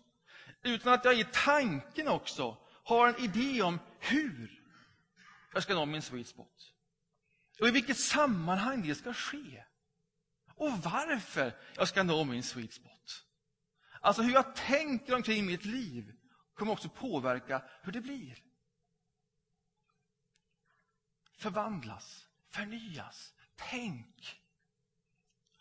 Utan 0.64 0.94
att 0.94 1.06
jag 1.06 1.20
i 1.20 1.26
tanken 1.32 2.08
också 2.08 2.58
har 2.84 3.08
en 3.08 3.20
idé 3.20 3.62
om 3.62 3.80
hur 4.00 4.62
jag 5.54 5.64
ska 5.64 5.76
nå 5.76 5.86
min 5.86 6.02
sweet 6.02 6.28
spot. 6.28 6.74
Och 7.60 7.68
i 7.68 7.72
vilket 7.72 7.98
sammanhang 7.98 8.88
det 8.88 8.96
ska 8.96 9.14
ske. 9.14 9.64
Och 10.56 10.72
varför 10.72 11.52
jag 11.76 11.88
ska 11.88 12.04
nå 12.04 12.24
min 12.24 12.44
sweet 12.44 12.74
spot. 12.74 13.26
Alltså 14.02 14.22
hur 14.22 14.34
jag 14.34 14.56
tänker 14.56 15.16
omkring 15.16 15.46
mitt 15.46 15.66
liv 15.66 16.14
kommer 16.54 16.72
också 16.72 16.90
påverka 16.90 17.64
hur 17.82 17.92
det 17.92 18.02
blir. 18.02 18.44
Förvandlas, 21.38 22.28
förnyas, 22.50 23.34
tänk. 23.56 24.42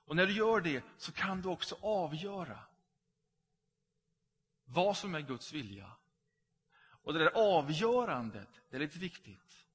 Och 0.05 0.17
när 0.17 0.27
du 0.27 0.33
gör 0.33 0.61
det 0.61 0.85
så 0.99 1.13
kan 1.13 1.43
du 1.43 1.49
också 1.49 1.79
avgöra 1.83 2.59
vad 4.65 4.97
som 4.97 5.15
är 5.15 5.21
Guds 5.21 5.53
vilja. 5.53 5.93
Och 7.03 7.13
det 7.13 7.19
där 7.19 7.33
avgörandet, 7.35 8.49
det 8.71 8.77
är 8.77 8.81
lite 8.81 8.99
viktigt. 8.99 9.67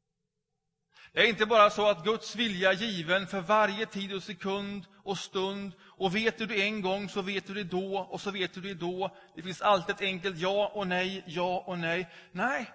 Det 1.12 1.20
är 1.20 1.30
inte 1.30 1.46
bara 1.46 1.70
så 1.70 1.90
att 1.90 2.04
Guds 2.04 2.36
vilja 2.36 2.72
är 2.72 2.76
given 2.76 3.28
för 3.28 3.42
varje 3.42 3.86
tid 3.86 4.14
och 4.14 4.24
sekund 4.24 4.86
och 5.04 5.18
stund. 5.18 5.74
Och 5.98 6.16
vet 6.16 6.38
du 6.38 6.46
det 6.46 6.62
en 6.62 6.82
gång 6.82 7.10
så 7.10 7.22
vet 7.22 7.48
du 7.48 7.54
det 7.54 7.64
då 7.64 7.98
och 7.98 8.22
så 8.22 8.32
vet 8.32 8.54
du 8.54 8.62
det 8.62 8.74
då. 8.74 9.16
Det 9.36 9.42
finns 9.42 9.62
alltid 9.62 9.96
ett 9.96 10.02
enkelt 10.02 10.38
ja 10.38 10.72
och 10.74 10.88
nej, 10.88 11.24
ja 11.28 11.64
och 11.66 11.80
nej. 11.80 12.10
Nej, 12.32 12.72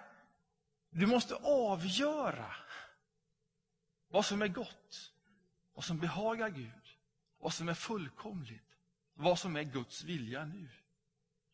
du 0.89 1.05
måste 1.05 1.35
avgöra 1.35 2.55
vad 4.09 4.25
som 4.25 4.41
är 4.41 4.47
gott, 4.47 5.11
vad 5.73 5.85
som 5.85 5.99
behagar 5.99 6.49
Gud, 6.49 6.97
vad 7.39 7.53
som 7.53 7.69
är 7.69 7.73
fullkomligt, 7.73 8.77
vad 9.13 9.39
som 9.39 9.55
är 9.55 9.63
Guds 9.63 10.03
vilja 10.03 10.45
nu. 10.45 10.69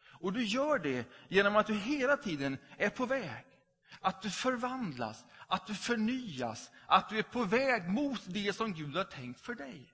Och 0.01 0.33
du 0.33 0.45
gör 0.45 0.79
det 0.79 1.07
genom 1.27 1.55
att 1.55 1.67
du 1.67 1.75
hela 1.75 2.17
tiden 2.17 2.57
är 2.77 2.89
på 2.89 3.05
väg. 3.05 3.45
Att 4.01 4.21
du 4.21 4.29
förvandlas, 4.29 5.25
att 5.47 5.67
du 5.67 5.75
förnyas, 5.75 6.71
att 6.85 7.09
du 7.09 7.19
är 7.19 7.23
på 7.23 7.43
väg 7.43 7.89
mot 7.89 8.21
det 8.25 8.55
som 8.55 8.73
Gud 8.73 8.95
har 8.95 9.03
tänkt 9.03 9.41
för 9.41 9.53
dig. 9.53 9.93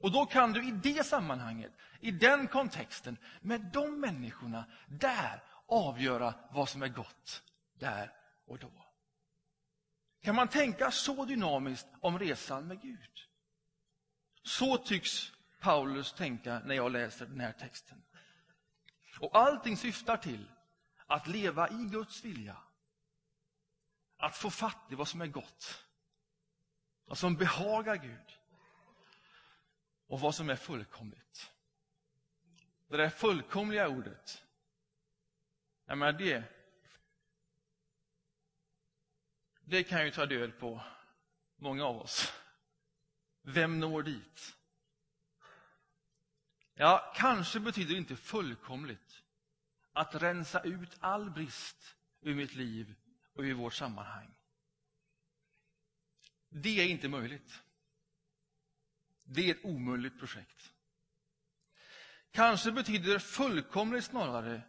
Och 0.00 0.12
då 0.12 0.26
kan 0.26 0.52
du 0.52 0.68
i 0.68 0.70
det 0.70 1.06
sammanhanget, 1.06 1.72
i 2.00 2.10
den 2.10 2.48
kontexten, 2.48 3.16
med 3.40 3.60
de 3.60 4.00
människorna, 4.00 4.64
där 4.88 5.42
avgöra 5.66 6.34
vad 6.50 6.68
som 6.68 6.82
är 6.82 6.88
gott, 6.88 7.42
där 7.78 8.12
och 8.46 8.58
då. 8.58 8.72
Kan 10.22 10.34
man 10.34 10.48
tänka 10.48 10.90
så 10.90 11.24
dynamiskt 11.24 11.86
om 12.00 12.18
resan 12.18 12.66
med 12.66 12.82
Gud? 12.82 13.28
Så 14.42 14.76
tycks 14.76 15.32
Paulus 15.60 16.12
tänka 16.12 16.58
när 16.64 16.74
jag 16.74 16.92
läser 16.92 17.26
den 17.26 17.40
här 17.40 17.52
texten. 17.52 18.02
Och 19.18 19.38
allting 19.38 19.76
syftar 19.76 20.16
till 20.16 20.50
att 21.06 21.26
leva 21.26 21.68
i 21.68 21.84
Guds 21.90 22.24
vilja. 22.24 22.56
Att 24.16 24.36
få 24.36 24.50
fatt 24.50 24.86
i 24.90 24.94
vad 24.94 25.08
som 25.08 25.20
är 25.20 25.26
gott. 25.26 25.84
Vad 27.04 27.18
som 27.18 27.36
behagar 27.36 27.96
Gud. 27.96 28.39
Och 30.10 30.20
vad 30.20 30.34
som 30.34 30.50
är 30.50 30.56
fullkomligt. 30.56 31.52
Det 32.88 32.96
där 32.96 33.10
fullkomliga 33.10 33.88
ordet, 33.88 34.44
jag 35.86 35.98
menar 35.98 36.12
det, 36.12 36.44
det 39.64 39.84
kan 39.84 40.04
ju 40.04 40.10
ta 40.10 40.26
död 40.26 40.58
på 40.58 40.82
många 41.56 41.84
av 41.84 41.96
oss. 41.96 42.32
Vem 43.42 43.80
når 43.80 44.02
dit? 44.02 44.56
Ja, 46.74 47.12
kanske 47.16 47.60
betyder 47.60 47.92
det 47.92 47.98
inte 47.98 48.16
fullkomligt 48.16 49.22
att 49.92 50.14
rensa 50.14 50.60
ut 50.60 50.96
all 51.00 51.30
brist 51.30 51.96
ur 52.20 52.34
mitt 52.34 52.54
liv 52.54 52.94
och 53.32 53.42
ur 53.42 53.54
vårt 53.54 53.74
sammanhang. 53.74 54.34
Det 56.48 56.80
är 56.80 56.88
inte 56.88 57.08
möjligt. 57.08 57.62
Det 59.32 59.50
är 59.50 59.54
ett 59.54 59.64
omöjligt 59.64 60.18
projekt. 60.18 60.72
Kanske 62.30 62.72
betyder 62.72 63.12
det 63.12 63.20
fullkomligt 63.20 64.04
snarare 64.04 64.62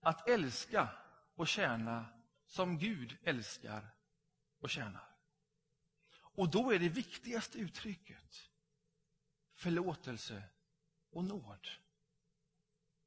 att 0.00 0.28
älska 0.28 0.88
och 1.34 1.48
tjäna 1.48 2.06
som 2.46 2.78
Gud 2.78 3.16
älskar 3.24 3.94
och 4.58 4.70
tjänar. 4.70 5.16
Och 6.16 6.50
då 6.50 6.70
är 6.70 6.78
det 6.78 6.88
viktigaste 6.88 7.58
uttrycket 7.58 8.50
förlåtelse 9.54 10.42
och 11.10 11.24
nåd. 11.24 11.68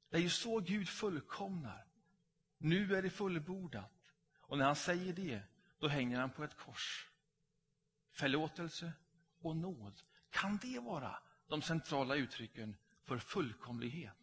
Det 0.09 0.17
är 0.17 0.21
ju 0.21 0.29
så 0.29 0.59
Gud 0.59 0.89
fullkomnar. 0.89 1.87
Nu 2.57 2.95
är 2.95 3.01
det 3.01 3.09
fullbordat. 3.09 4.13
Och 4.39 4.57
när 4.57 4.65
han 4.65 4.75
säger 4.75 5.13
det, 5.13 5.41
då 5.79 5.87
hänger 5.87 6.19
han 6.19 6.29
på 6.29 6.43
ett 6.43 6.57
kors. 6.57 7.09
Förlåtelse 8.11 8.93
och 9.39 9.55
nåd. 9.55 10.01
Kan 10.29 10.57
det 10.57 10.79
vara 10.79 11.19
de 11.47 11.61
centrala 11.61 12.15
uttrycken 12.15 12.77
för 13.05 13.17
fullkomlighet? 13.17 14.13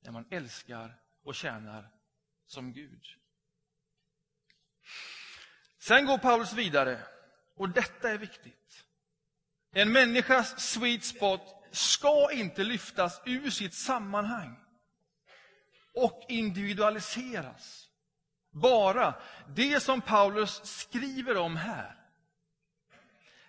När 0.00 0.12
man 0.12 0.26
älskar 0.30 1.00
och 1.22 1.34
tjänar 1.34 1.90
som 2.46 2.72
Gud. 2.72 3.04
Sen 5.78 6.06
går 6.06 6.18
Paulus 6.18 6.52
vidare, 6.52 7.00
och 7.54 7.68
detta 7.68 8.10
är 8.10 8.18
viktigt. 8.18 8.84
En 9.70 9.92
människas 9.92 10.60
sweet 10.72 11.04
spot 11.04 11.64
ska 11.70 12.32
inte 12.32 12.64
lyftas 12.64 13.22
ur 13.26 13.50
sitt 13.50 13.74
sammanhang 13.74 14.64
och 15.94 16.24
individualiseras. 16.28 17.90
Bara 18.50 19.14
det 19.48 19.82
som 19.82 20.00
Paulus 20.00 20.60
skriver 20.64 21.36
om 21.36 21.56
här, 21.56 21.96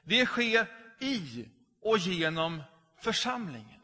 det 0.04 0.26
sker 0.26 0.68
i 1.00 1.50
och 1.86 1.98
genom 1.98 2.64
församlingen. 3.02 3.82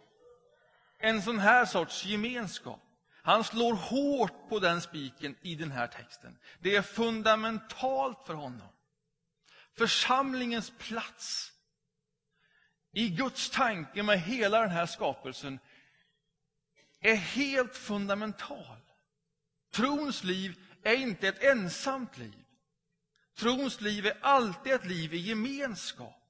En 0.97 1.21
sån 1.21 1.39
här 1.39 1.65
sorts 1.65 2.05
gemenskap. 2.05 2.81
Han 3.23 3.43
slår 3.43 3.73
hårt 3.73 4.49
på 4.49 4.59
den 4.59 4.81
spiken 4.81 5.35
i 5.41 5.55
den 5.55 5.71
här 5.71 5.87
texten. 5.87 6.37
Det 6.59 6.75
är 6.75 6.81
fundamentalt 6.81 8.17
för 8.25 8.33
honom. 8.33 8.69
Församlingens 9.77 10.73
plats 10.77 11.51
i 12.91 13.09
Guds 13.09 13.49
tanke 13.49 14.03
med 14.03 14.21
hela 14.21 14.61
den 14.61 14.71
här 14.71 14.85
skapelsen 14.85 15.59
är 16.99 17.15
helt 17.15 17.75
fundamental. 17.75 18.77
Trons 19.71 20.23
liv 20.23 20.59
är 20.83 20.95
inte 20.95 21.27
ett 21.27 21.43
ensamt 21.43 22.17
liv. 22.17 22.45
Trons 23.35 23.81
liv 23.81 24.05
är 24.05 24.17
alltid 24.21 24.73
ett 24.73 24.85
liv 24.85 25.13
i 25.13 25.17
gemenskap. 25.17 26.20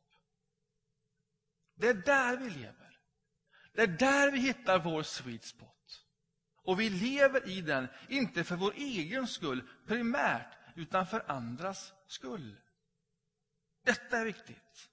Det 1.81 1.89
är 1.89 1.93
där 1.93 2.37
vi 2.37 2.49
lever. 2.49 2.97
Det 3.73 3.81
är 3.81 3.87
där 3.87 4.31
vi 4.31 4.39
hittar 4.39 4.79
vår 4.79 5.03
sweet 5.03 5.43
spot. 5.43 6.05
Och 6.63 6.79
vi 6.79 6.89
lever 6.89 7.49
i 7.49 7.61
den, 7.61 7.87
inte 8.09 8.43
för 8.43 8.55
vår 8.55 8.73
egen 8.75 9.27
skull 9.27 9.69
primärt, 9.87 10.57
utan 10.75 11.07
för 11.07 11.31
andras 11.31 11.93
skull. 12.07 12.55
Detta 13.85 14.17
är 14.17 14.25
viktigt. 14.25 14.89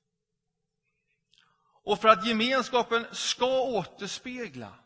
Och 1.85 2.01
för 2.01 2.09
att 2.09 2.27
gemenskapen 2.27 3.07
ska 3.13 3.63
återspegla 3.63 4.79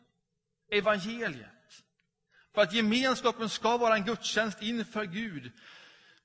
evangeliet, 0.71 1.83
för 2.53 2.61
att 2.61 2.73
gemenskapen 2.73 3.49
ska 3.49 3.77
vara 3.77 3.95
en 3.95 4.05
gudstjänst 4.05 4.61
inför 4.61 5.05
Gud, 5.05 5.51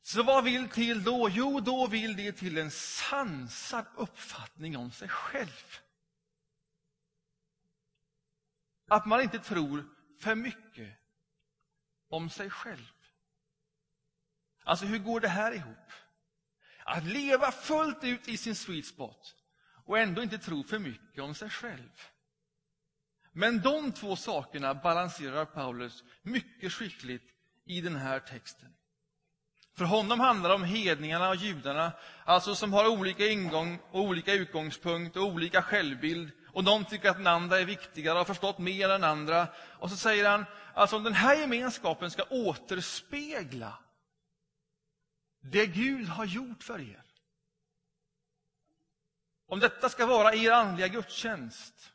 så 0.09 0.23
vad 0.23 0.45
vill 0.45 0.69
till 0.69 1.05
då? 1.05 1.29
Jo, 1.29 1.61
då 1.61 1.87
vill 1.87 2.17
det 2.17 2.33
till 2.33 2.59
en 2.59 2.71
sansad 2.71 3.87
uppfattning 3.97 4.77
om 4.77 4.91
sig 4.91 5.09
själv. 5.09 5.79
Att 8.89 9.07
man 9.07 9.21
inte 9.21 9.39
tror 9.39 9.89
för 10.21 10.35
mycket 10.35 10.99
om 12.09 12.31
sig 12.31 12.51
själv. 12.51 12.93
Alltså, 14.65 14.87
hur 14.87 14.99
går 14.99 15.21
det 15.21 15.29
här 15.29 15.53
ihop? 15.53 15.93
Att 16.85 17.05
leva 17.05 17.53
fullt 17.53 18.05
ut 18.05 18.29
i 18.29 18.37
sin 18.37 18.55
sweet 18.55 18.87
spot 18.87 19.37
och 19.85 19.99
ändå 19.99 20.23
inte 20.23 20.39
tro 20.39 20.65
för 20.65 20.79
mycket 20.79 21.23
om 21.23 21.35
sig 21.35 21.51
själv. 21.51 22.01
Men 23.33 23.61
de 23.61 23.93
två 23.93 24.17
sakerna 24.17 24.75
balanserar 24.75 25.45
Paulus 25.45 26.05
mycket 26.23 26.73
skickligt 26.73 27.31
i 27.65 27.81
den 27.81 27.97
här 27.97 28.21
texten. 28.21 28.78
För 29.79 29.85
honom 29.85 30.21
handlar 30.21 30.49
det 30.49 30.55
om 30.55 30.65
hedningarna 30.65 31.29
och 31.29 31.37
judarna, 31.37 31.93
alltså 32.25 32.55
som 32.55 32.73
har 32.73 32.89
olika 32.89 33.27
ingång 33.27 33.79
och 33.91 34.01
olika 34.01 34.33
utgångspunkt 34.33 35.17
och 35.17 35.23
olika 35.23 35.63
självbild. 35.63 36.31
Och 36.53 36.65
de 36.65 36.85
tycker 36.85 37.11
att 37.11 37.17
den 37.17 37.27
andra 37.27 37.61
är 37.61 37.65
viktigare 37.65 38.13
och 38.13 38.19
har 38.19 38.25
förstått 38.25 38.59
mer 38.59 38.89
än 38.89 39.05
andra. 39.05 39.49
Och 39.79 39.91
så 39.91 39.97
säger 39.97 40.29
han, 40.29 40.45
alltså 40.75 40.97
om 40.97 41.05
den 41.05 41.15
här 41.15 41.37
gemenskapen 41.37 42.11
ska 42.11 42.23
återspegla 42.23 43.79
det 45.41 45.67
Gud 45.67 46.09
har 46.09 46.25
gjort 46.25 46.63
för 46.63 46.81
er. 46.81 47.05
Om 49.47 49.61
detta 49.61 49.89
ska 49.89 50.07
vara 50.07 50.35
er 50.35 50.51
andliga 50.51 50.89
gudstjänst, 50.89 51.93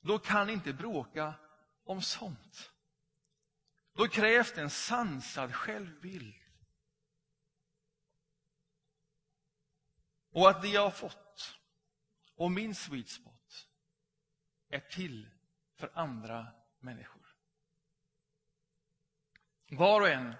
då 0.00 0.18
kan 0.18 0.46
ni 0.46 0.52
inte 0.52 0.72
bråka 0.72 1.34
om 1.84 2.02
sånt. 2.02 2.72
Då 3.96 4.08
krävs 4.08 4.52
det 4.52 4.60
en 4.60 4.70
sansad 4.70 5.54
självbild. 5.54 6.35
Och 10.36 10.50
att 10.50 10.62
det 10.62 10.68
jag 10.68 10.82
har 10.82 10.90
fått 10.90 11.58
och 12.34 12.50
min 12.50 12.74
sweet 12.74 13.08
spot 13.08 13.68
är 14.68 14.80
till 14.80 15.30
för 15.74 15.90
andra 15.94 16.46
människor. 16.80 17.22
Var 19.70 20.00
och 20.00 20.08
en 20.08 20.34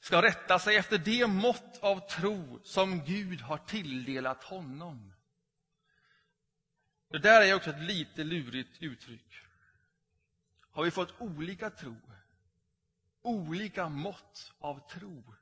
ska 0.00 0.22
rätta 0.22 0.58
sig 0.58 0.76
efter 0.76 0.98
det 0.98 1.26
mått 1.26 1.78
av 1.82 2.08
tro 2.08 2.60
som 2.64 3.04
Gud 3.04 3.40
har 3.40 3.58
tilldelat 3.58 4.44
honom. 4.44 5.12
Det 7.08 7.18
där 7.18 7.42
är 7.42 7.54
också 7.54 7.70
ett 7.70 7.82
lite 7.82 8.24
lurigt 8.24 8.82
uttryck. 8.82 9.34
Har 10.70 10.84
vi 10.84 10.90
fått 10.90 11.20
olika 11.20 11.70
tro, 11.70 11.96
olika 13.22 13.88
mått 13.88 14.52
av 14.58 14.88
tro, 14.90 15.34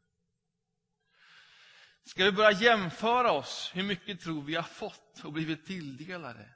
Ska 2.05 2.25
vi 2.25 2.33
börja 2.33 2.53
jämföra 2.53 3.33
oss, 3.33 3.71
hur 3.75 3.83
mycket 3.83 4.21
tro 4.21 4.40
vi 4.40 4.55
har 4.55 4.62
fått 4.62 5.25
och 5.25 5.33
blivit 5.33 5.67
tilldelade? 5.67 6.49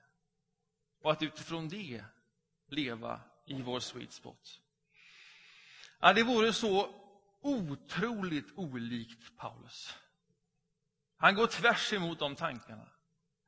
Och 1.02 1.12
att 1.12 1.22
utifrån 1.22 1.68
det 1.68 2.04
leva 2.66 3.20
i 3.46 3.62
vår 3.62 3.80
sweet 3.80 4.12
spot. 4.12 4.60
Ja, 6.00 6.12
det 6.12 6.22
vore 6.22 6.52
så 6.52 6.94
otroligt 7.40 8.52
olikt 8.56 9.36
Paulus. 9.36 9.94
Han 11.16 11.34
går 11.34 11.46
tvärs 11.46 11.92
emot 11.92 12.18
de 12.18 12.36
tankarna. 12.36 12.88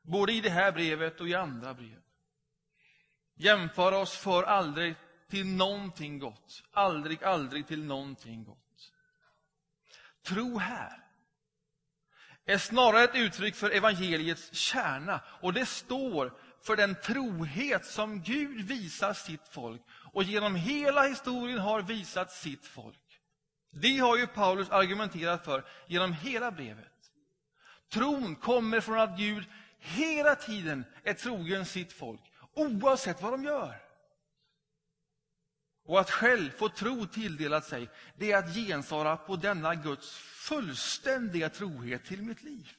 Både 0.03 0.33
i 0.33 0.41
det 0.41 0.51
här 0.51 0.73
brevet 0.73 1.21
och 1.21 1.29
i 1.29 1.35
andra 1.35 1.75
brev. 1.75 2.03
Jämföra 3.35 3.99
oss 3.99 4.17
för 4.17 4.43
aldrig 4.43 4.95
till 5.29 5.47
någonting 5.47 6.19
gott. 6.19 6.63
Aldrig, 6.73 7.25
aldrig 7.25 7.67
till 7.67 7.85
någonting 7.85 8.45
gott. 8.45 8.93
Tro 10.23 10.59
här 10.59 11.10
är 12.47 12.59
snarare 12.59 13.05
ett 13.05 13.15
uttryck 13.15 13.55
för 13.55 13.71
evangeliets 13.71 14.55
kärna. 14.55 15.21
Och 15.41 15.53
det 15.53 15.67
står 15.67 16.33
för 16.63 16.77
den 16.77 16.95
trohet 16.95 17.87
som 17.87 18.23
Gud 18.23 18.67
visar 18.67 19.13
sitt 19.13 19.49
folk 19.51 19.83
och 20.13 20.23
genom 20.23 20.55
hela 20.55 21.03
historien 21.03 21.59
har 21.59 21.83
visat 21.83 22.33
sitt 22.33 22.67
folk. 22.67 22.97
Det 23.73 23.99
har 23.99 24.17
ju 24.17 24.27
Paulus 24.27 24.71
argumenterat 24.71 25.45
för 25.45 25.65
genom 25.87 26.13
hela 26.13 26.51
brevet. 26.51 26.87
Tron 27.93 28.37
kommer 28.37 28.81
från 28.81 28.99
att 28.99 29.19
Gud 29.19 29.45
hela 29.79 30.35
tiden 30.35 30.85
är 31.05 31.15
trogen 31.15 31.67
sitt 31.67 31.93
folk, 31.93 32.21
oavsett 32.55 33.23
vad 33.23 33.33
de 33.33 33.45
gör. 33.45 33.90
Och 35.91 36.01
att 36.01 36.11
själv 36.11 36.51
få 36.51 36.69
tro 36.69 37.07
tilldelat 37.07 37.65
sig, 37.65 37.91
det 38.17 38.33
är 38.33 38.39
att 38.39 38.55
gensvara 38.55 39.17
på 39.17 39.37
denna 39.37 39.75
Guds 39.75 40.17
fullständiga 40.19 41.49
trohet 41.49 42.05
till 42.05 42.23
mitt 42.23 42.43
liv. 42.43 42.73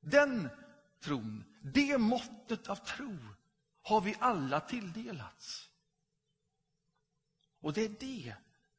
Den 0.00 0.48
tron, 1.00 1.44
det 1.62 1.98
måttet 1.98 2.68
av 2.68 2.76
tro, 2.76 3.16
har 3.82 4.00
vi 4.00 4.16
alla 4.20 4.60
tilldelats. 4.60 5.70
Och 7.60 7.72
det 7.72 7.84
är 7.84 7.94
det 8.00 8.34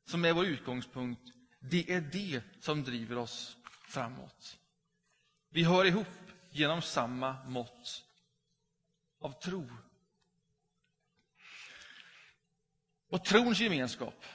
som 0.06 0.26
är 0.26 0.34
vår 0.34 0.46
utgångspunkt. 0.46 1.22
Det 1.60 1.94
är 1.94 2.02
det 2.02 2.44
som 2.60 2.84
driver 2.84 3.18
oss 3.18 3.58
framåt. 3.88 4.60
Vi 5.50 5.64
hör 5.64 5.86
ihop 5.86 6.08
genom 6.50 6.82
samma 6.82 7.46
mått 7.46 8.06
av 9.20 9.32
tro. 9.32 9.70
Och 13.10 13.26
trons 13.26 13.60
gemenskap 13.60 14.26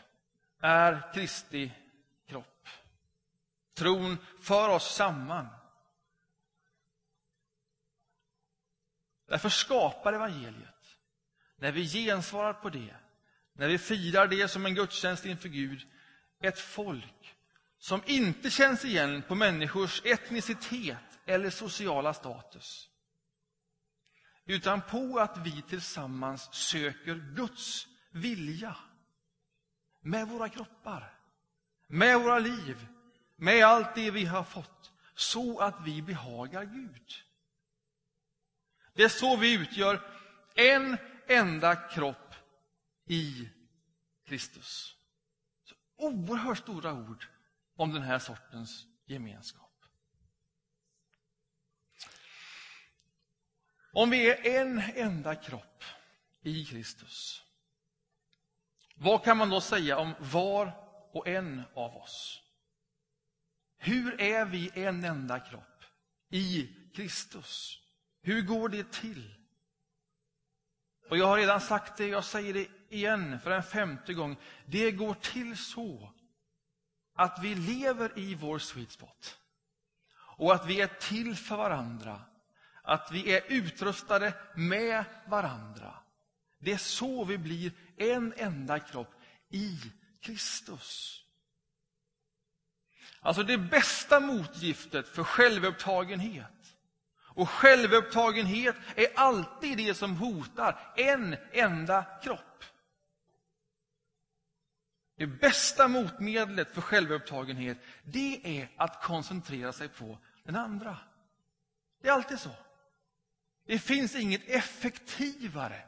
är 0.61 1.13
Kristi 1.15 1.73
kropp. 2.27 2.69
Tron 3.75 4.19
för 4.41 4.69
oss 4.69 4.95
samman. 4.95 5.49
Därför 9.27 9.49
skapar 9.49 10.13
evangeliet, 10.13 10.99
när 11.57 11.73
vi 11.73 11.87
gensvarar 11.89 12.53
på 12.53 12.71
det, 12.71 12.97
när 13.53 13.69
vi 13.69 13.79
firar 13.79 14.29
det 14.29 14.49
som 14.49 14.67
en 14.67 14.75
gudstjänst 14.75 15.25
inför 15.25 15.49
Gud, 15.49 15.87
ett 16.41 16.59
folk 16.59 17.37
som 17.79 18.03
inte 18.07 18.51
känns 18.51 18.85
igen 18.85 19.23
på 19.23 19.35
människors 19.35 20.03
etnicitet 20.05 21.19
eller 21.27 21.51
sociala 21.51 22.15
status. 22.15 22.89
Utan 24.45 24.81
på 24.83 25.19
att 25.19 25.39
vi 25.39 25.63
tillsammans 25.63 26.55
söker 26.55 27.15
Guds 27.15 27.87
vilja. 28.15 28.77
Med 30.01 30.29
våra 30.29 30.49
kroppar, 30.49 31.19
med 31.87 32.21
våra 32.21 32.39
liv, 32.39 32.87
med 33.37 33.65
allt 33.65 33.95
det 33.95 34.11
vi 34.11 34.25
har 34.25 34.45
fått, 34.45 34.93
så 35.15 35.59
att 35.59 35.75
vi 35.85 36.03
behagar 36.03 36.65
Gud. 36.65 37.13
Det 38.95 39.03
är 39.03 39.09
så 39.09 39.37
vi 39.37 39.55
utgör 39.55 40.01
en 40.55 40.97
enda 41.27 41.77
kropp 41.77 42.35
i 43.05 43.49
Kristus. 44.25 44.97
Så 45.65 45.75
oerhört 45.97 46.59
stora 46.59 46.93
ord 46.93 47.27
om 47.77 47.93
den 47.93 48.03
här 48.03 48.19
sortens 48.19 48.87
gemenskap. 49.07 49.85
Om 53.93 54.11
vi 54.11 54.31
är 54.31 54.61
en 54.61 54.79
enda 54.79 55.35
kropp 55.35 55.85
i 56.43 56.65
Kristus 56.65 57.45
vad 58.95 59.25
kan 59.25 59.37
man 59.37 59.51
då 59.51 59.61
säga 59.61 59.99
om 59.99 60.15
var 60.19 60.73
och 61.13 61.29
en 61.29 61.63
av 61.75 61.97
oss? 61.97 62.43
Hur 63.79 64.21
är 64.21 64.45
vi 64.45 64.71
en 64.75 65.05
enda 65.05 65.41
kropp 65.41 65.85
i 66.31 66.71
Kristus? 66.95 67.81
Hur 68.23 68.43
går 68.43 68.69
det 68.69 68.93
till? 68.93 69.35
Och 71.11 71.17
Jag 71.17 71.27
har 71.27 71.37
redan 71.37 71.61
sagt 71.61 71.97
det, 71.97 72.07
jag 72.07 72.25
säger 72.25 72.55
det 72.55 72.69
igen 72.89 73.41
för 73.41 73.51
en 73.51 73.63
femte 73.63 74.15
gång. 74.15 74.37
Det 74.67 74.93
går 74.93 75.15
till 75.15 75.57
så 75.57 76.13
att 77.15 77.39
vi 77.43 77.55
lever 77.55 78.19
i 78.19 78.35
vår 78.35 78.59
sweet 78.59 78.91
spot. 78.91 79.39
Och 80.37 80.55
att 80.55 80.67
vi 80.67 80.81
är 80.81 80.87
till 80.87 81.37
för 81.37 81.57
varandra. 81.57 82.21
Att 82.83 83.13
vi 83.13 83.35
är 83.35 83.43
utrustade 83.49 84.35
med 84.55 85.05
varandra. 85.27 85.95
Det 86.65 86.73
är 86.73 86.79
så 86.79 87.25
vi 87.25 87.39
blir 87.39 87.73
en 87.97 88.35
enda 88.37 88.79
kropp 88.79 89.15
i 89.49 89.79
Kristus. 90.21 91.21
Alltså 93.21 93.43
det 93.43 93.59
bästa 93.59 94.21
motgiftet 94.21 95.09
för 95.09 95.25
självupptagenhet. 95.25 96.77
Och 97.17 97.51
självupptagenhet 97.51 98.77
är 98.97 99.07
alltid 99.15 99.77
det 99.77 99.95
som 99.95 100.17
hotar 100.17 100.93
en 100.97 101.37
enda 101.53 102.05
kropp. 102.23 102.65
Det 105.17 105.27
bästa 105.27 105.89
motmedlet 105.89 106.75
för 106.75 106.81
självupptagenhet, 106.81 107.79
det 108.03 108.59
är 108.61 108.69
att 108.77 109.03
koncentrera 109.03 109.73
sig 109.73 109.89
på 109.89 110.19
den 110.45 110.57
andra. 110.57 110.99
Det 112.03 112.09
är 112.09 112.13
alltid 112.13 112.41
så. 112.41 112.51
Det 113.67 113.79
finns 113.79 114.15
inget 114.15 114.49
effektivare 114.49 115.83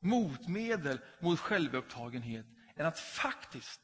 motmedel 0.00 1.00
mot 1.20 1.40
självupptagenhet 1.40 2.46
än 2.76 2.86
att 2.86 2.98
faktiskt 2.98 3.80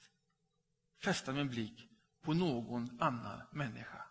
fästa 1.04 1.32
min 1.32 1.48
blick 1.48 1.88
på 2.22 2.34
någon 2.34 3.02
annan 3.02 3.42
människa. 3.52 4.06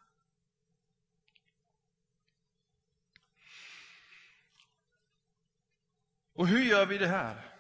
Och 6.34 6.48
hur 6.48 6.64
gör 6.64 6.86
vi 6.86 6.98
det 6.98 7.08
här? 7.08 7.56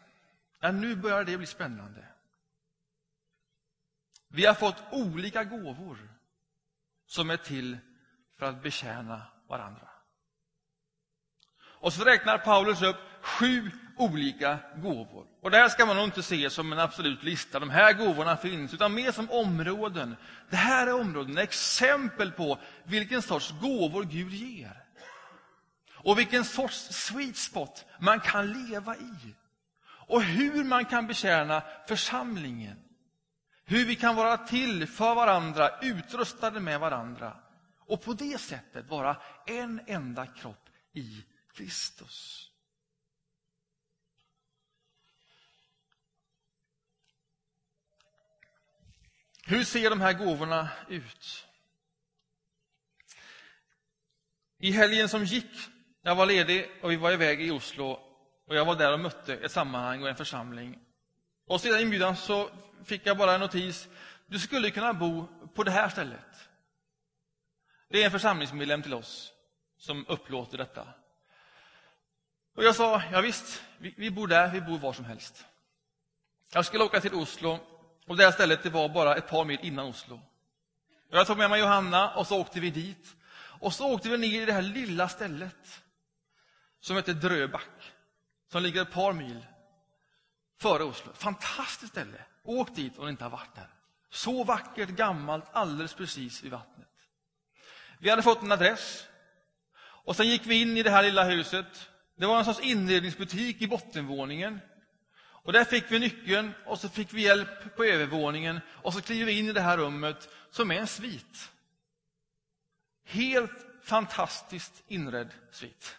Ja, 0.59 0.71
nu 0.71 0.95
börjar 0.95 1.23
det 1.23 1.37
bli 1.37 1.47
spännande. 1.47 2.07
Vi 4.27 4.45
har 4.45 4.53
fått 4.53 4.83
olika 4.91 5.43
gåvor 5.43 6.09
som 7.05 7.29
är 7.29 7.37
till 7.37 7.77
för 8.35 8.45
att 8.45 8.63
betjäna 8.63 9.27
varandra. 9.47 9.94
Och 11.85 11.93
så 11.93 12.03
räknar 12.03 12.37
Paulus 12.37 12.81
upp 12.81 12.97
sju 13.21 13.71
olika 13.97 14.57
gåvor. 14.75 15.25
Och 15.41 15.51
det 15.51 15.57
här 15.57 15.69
ska 15.69 15.85
man 15.85 15.95
nog 15.95 16.05
inte 16.05 16.23
se 16.23 16.49
som 16.49 16.71
en 16.71 16.79
absolut 16.79 17.23
lista, 17.23 17.59
de 17.59 17.69
här 17.69 17.93
gåvorna 17.93 18.37
finns, 18.37 18.73
utan 18.73 18.93
mer 18.93 19.11
som 19.11 19.31
områden. 19.31 20.15
Det 20.49 20.55
här 20.55 20.87
är 20.87 20.93
områden, 20.93 21.37
exempel 21.37 22.31
på 22.31 22.59
vilken 22.83 23.21
sorts 23.21 23.53
gåvor 23.61 24.03
Gud 24.03 24.33
ger. 24.33 24.83
Och 25.91 26.19
vilken 26.19 26.45
sorts 26.45 26.87
sweet 26.91 27.37
spot 27.37 27.85
man 27.99 28.19
kan 28.19 28.67
leva 28.67 28.95
i. 28.95 29.35
Och 29.85 30.21
hur 30.21 30.63
man 30.63 30.85
kan 30.85 31.07
betjäna 31.07 31.63
församlingen. 31.87 32.77
Hur 33.65 33.85
vi 33.85 33.95
kan 33.95 34.15
vara 34.15 34.37
till 34.37 34.87
för 34.87 35.15
varandra, 35.15 35.69
utrustade 35.81 36.59
med 36.59 36.79
varandra. 36.79 37.33
Och 37.87 38.01
på 38.01 38.13
det 38.13 38.41
sättet 38.41 38.89
vara 38.89 39.17
en 39.45 39.81
enda 39.87 40.25
kropp 40.25 40.69
i 40.93 41.23
Kristus. 41.55 42.51
Hur 49.47 49.63
ser 49.63 49.89
de 49.89 50.01
här 50.01 50.13
gåvorna 50.13 50.69
ut? 50.89 51.47
I 54.57 54.71
helgen 54.71 55.09
som 55.09 55.23
gick, 55.25 55.51
jag 56.01 56.15
var 56.15 56.25
ledig 56.25 56.69
och 56.81 56.91
vi 56.91 56.95
var 56.95 57.11
iväg 57.11 57.41
i 57.41 57.51
Oslo 57.51 57.85
och 58.45 58.55
jag 58.55 58.65
var 58.65 58.75
där 58.75 58.93
och 58.93 58.99
mötte 58.99 59.33
ett 59.35 59.51
sammanhang 59.51 60.03
och 60.03 60.09
en 60.09 60.15
församling. 60.15 60.79
Och 61.45 61.61
sedan 61.61 61.79
inbjudan 61.79 62.15
så 62.15 62.49
fick 62.83 63.05
jag 63.05 63.17
bara 63.17 63.33
en 63.33 63.39
notis. 63.39 63.87
Du 64.27 64.39
skulle 64.39 64.71
kunna 64.71 64.93
bo 64.93 65.27
på 65.55 65.63
det 65.63 65.71
här 65.71 65.89
stället. 65.89 66.49
Det 67.89 68.01
är 68.01 68.05
en 68.05 68.11
församlingsmedlem 68.11 68.81
till 68.81 68.93
oss 68.93 69.33
som 69.77 70.05
upplåter 70.07 70.57
detta. 70.57 70.87
Och 72.55 72.63
jag 72.63 72.75
sa, 72.75 73.01
ja 73.11 73.21
visst, 73.21 73.63
vi, 73.77 73.93
vi 73.97 74.11
bor 74.11 74.27
där, 74.27 74.51
vi 74.51 74.61
bor 74.61 74.77
var 74.77 74.93
som 74.93 75.05
helst. 75.05 75.45
Jag 76.53 76.65
skulle 76.65 76.83
åka 76.83 77.01
till 77.01 77.13
Oslo 77.13 77.59
och 78.07 78.17
det 78.17 78.23
här 78.23 78.31
stället 78.31 78.63
det 78.63 78.69
var 78.69 78.89
bara 78.89 79.15
ett 79.15 79.27
par 79.27 79.45
mil 79.45 79.59
innan 79.61 79.85
Oslo. 79.85 80.21
Jag 81.09 81.27
tog 81.27 81.37
med 81.37 81.49
mig 81.49 81.59
Johanna 81.59 82.15
och 82.15 82.27
så 82.27 82.39
åkte 82.41 82.59
vi 82.59 82.69
dit. 82.69 83.15
Och 83.59 83.73
så 83.73 83.93
åkte 83.93 84.09
vi 84.09 84.17
ner 84.17 84.41
i 84.41 84.45
det 84.45 84.53
här 84.53 84.61
lilla 84.61 85.09
stället 85.09 85.81
som 86.79 86.95
heter 86.95 87.13
Dröback, 87.13 87.93
som 88.51 88.63
ligger 88.63 88.81
ett 88.81 88.91
par 88.91 89.13
mil 89.13 89.45
före 90.59 90.83
Oslo. 90.83 91.13
Fantastiskt 91.13 91.91
ställe. 91.91 92.21
Åk 92.43 92.75
dit 92.75 92.97
om 92.97 93.05
ni 93.05 93.11
inte 93.11 93.23
har 93.23 93.31
varit 93.31 93.55
där. 93.55 93.69
Så 94.09 94.43
vackert, 94.43 94.89
gammalt, 94.89 95.45
alldeles 95.51 95.93
precis 95.93 96.43
vid 96.43 96.51
vattnet. 96.51 96.87
Vi 97.99 98.09
hade 98.09 98.21
fått 98.21 98.41
en 98.41 98.51
adress. 98.51 99.07
Och 99.77 100.15
sen 100.15 100.27
gick 100.27 100.45
vi 100.45 100.61
in 100.61 100.77
i 100.77 100.83
det 100.83 100.89
här 100.89 101.03
lilla 101.03 101.23
huset. 101.23 101.89
Det 102.15 102.25
var 102.25 102.39
en 102.39 102.45
sorts 102.45 102.59
inredningsbutik 102.59 103.61
i 103.61 103.67
bottenvåningen. 103.67 104.59
Och 105.17 105.53
där 105.53 105.63
fick 105.63 105.91
vi 105.91 105.99
nyckeln 105.99 106.53
och 106.65 106.79
så 106.79 106.89
fick 106.89 107.13
vi 107.13 107.21
hjälp 107.21 107.75
på 107.75 107.83
övervåningen 107.83 108.59
och 108.67 108.93
så 108.93 109.01
kliver 109.01 109.25
vi 109.25 109.39
in 109.39 109.49
i 109.49 109.53
det 109.53 109.61
här 109.61 109.77
rummet 109.77 110.29
som 110.51 110.71
är 110.71 110.75
en 110.75 110.87
svit. 110.87 111.51
Helt 113.05 113.65
fantastiskt 113.83 114.83
inredd 114.87 115.33
svit. 115.51 115.97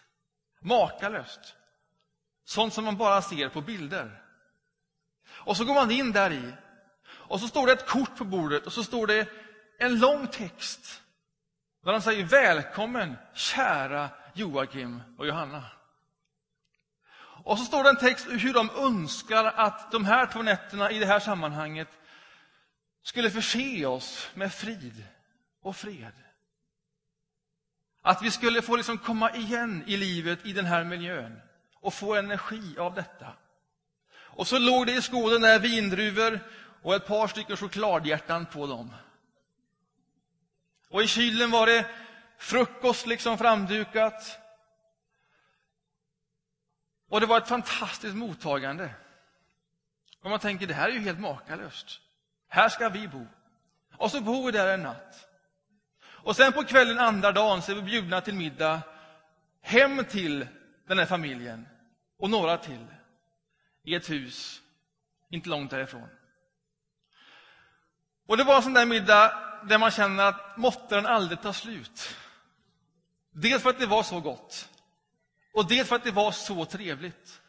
Makalöst. 0.59 1.55
Sånt 2.45 2.73
som 2.73 2.85
man 2.85 2.97
bara 2.97 3.21
ser 3.21 3.49
på 3.49 3.61
bilder. 3.61 4.21
Och 5.29 5.57
så 5.57 5.65
går 5.65 5.73
man 5.73 5.91
in 5.91 6.11
där 6.11 6.31
i. 6.31 6.53
Och 7.07 7.39
så 7.39 7.47
står 7.47 7.67
det 7.67 7.73
ett 7.73 7.87
kort 7.87 8.17
på 8.17 8.25
bordet 8.25 8.65
och 8.65 8.73
så 8.73 8.83
står 8.83 9.07
det 9.07 9.27
en 9.79 9.99
lång 9.99 10.27
text. 10.27 11.01
Där 11.83 11.91
de 11.91 12.01
säger 12.01 12.25
välkommen 12.25 13.15
kära 13.33 14.09
Joakim 14.33 15.01
och 15.17 15.27
Johanna. 15.27 15.76
Och 17.47 17.59
så 17.59 17.65
står 17.65 17.83
det 17.83 17.89
en 17.89 17.97
text 17.97 18.27
hur 18.29 18.53
de 18.53 18.69
önskar 18.69 19.45
att 19.45 19.91
de 19.91 20.05
här 20.05 20.25
två 20.25 20.41
nätterna 20.41 20.91
i 20.91 20.99
det 20.99 21.05
här 21.05 21.19
sammanhanget 21.19 21.87
skulle 23.03 23.31
förse 23.31 23.85
oss 23.85 24.29
med 24.33 24.53
frid 24.53 25.03
och 25.61 25.75
fred. 25.75 26.13
Att 28.01 28.21
vi 28.21 28.31
skulle 28.31 28.61
få 28.61 28.75
liksom 28.75 28.97
komma 28.97 29.31
igen 29.31 29.83
i 29.87 29.97
livet 29.97 30.45
i 30.45 30.53
den 30.53 30.65
här 30.65 30.83
miljön 30.83 31.41
och 31.75 31.93
få 31.93 32.15
energi 32.15 32.77
av 32.77 32.93
detta. 32.93 33.33
Och 34.11 34.47
så 34.47 34.59
låg 34.59 34.85
det 34.85 34.93
i 34.93 35.01
skålen 35.01 35.41
där 35.41 35.59
vindruvor 35.59 36.39
och 36.81 36.95
ett 36.95 37.07
par 37.07 37.27
stycken 37.27 37.57
chokladhjärtan 37.57 38.45
på 38.45 38.67
dem. 38.67 38.93
Och 40.89 41.03
i 41.03 41.07
kylen 41.07 41.51
var 41.51 41.65
det 41.65 41.85
frukost 42.37 43.07
liksom 43.07 43.37
framdukat. 43.37 44.39
Och 47.09 47.19
det 47.19 47.25
var 47.25 47.37
ett 47.37 47.47
fantastiskt 47.47 48.15
mottagande. 48.15 48.89
Och 50.21 50.29
man 50.29 50.39
tänker, 50.39 50.67
det 50.67 50.73
här 50.73 50.89
är 50.89 50.93
ju 50.93 50.99
helt 50.99 51.19
makalöst. 51.19 51.99
Här 52.49 52.69
ska 52.69 52.89
vi 52.89 53.07
bo. 53.07 53.27
Och 53.97 54.11
så 54.11 54.21
bor 54.21 54.45
vi 54.45 54.51
där 54.51 54.73
en 54.73 54.83
natt. 54.83 55.27
Och 56.03 56.35
sen 56.35 56.53
på 56.53 56.63
kvällen 56.63 56.99
andra 56.99 57.31
dagen 57.31 57.61
så 57.61 57.71
är 57.71 57.75
vi 57.75 57.81
bjudna 57.81 58.21
till 58.21 58.35
middag 58.35 58.81
hem 59.61 60.05
till 60.05 60.47
den 60.87 60.99
här 60.99 61.05
familjen 61.05 61.67
och 62.19 62.29
några 62.29 62.57
till 62.57 62.87
i 63.83 63.95
ett 63.95 64.09
hus 64.09 64.61
inte 65.29 65.49
långt 65.49 65.71
därifrån. 65.71 66.09
Och 68.27 68.37
det 68.37 68.43
var 68.43 68.55
en 68.55 68.63
sån 68.63 68.73
där 68.73 68.85
middag 68.85 69.43
där 69.63 69.77
man 69.77 69.91
känner 69.91 70.23
att 70.23 70.57
måtte 70.57 70.95
den 70.95 71.05
aldrig 71.05 71.41
ta 71.41 71.53
slut. 71.53 72.15
Dels 73.31 73.63
för 73.63 73.69
att 73.69 73.79
det 73.79 73.85
var 73.85 74.03
så 74.03 74.19
gott 74.19 74.69
och 75.57 75.67
dels 75.67 75.89
för 75.89 75.95
att 75.95 76.03
det 76.03 76.11
var 76.11 76.31
så 76.31 76.65
trevligt. 76.65 77.41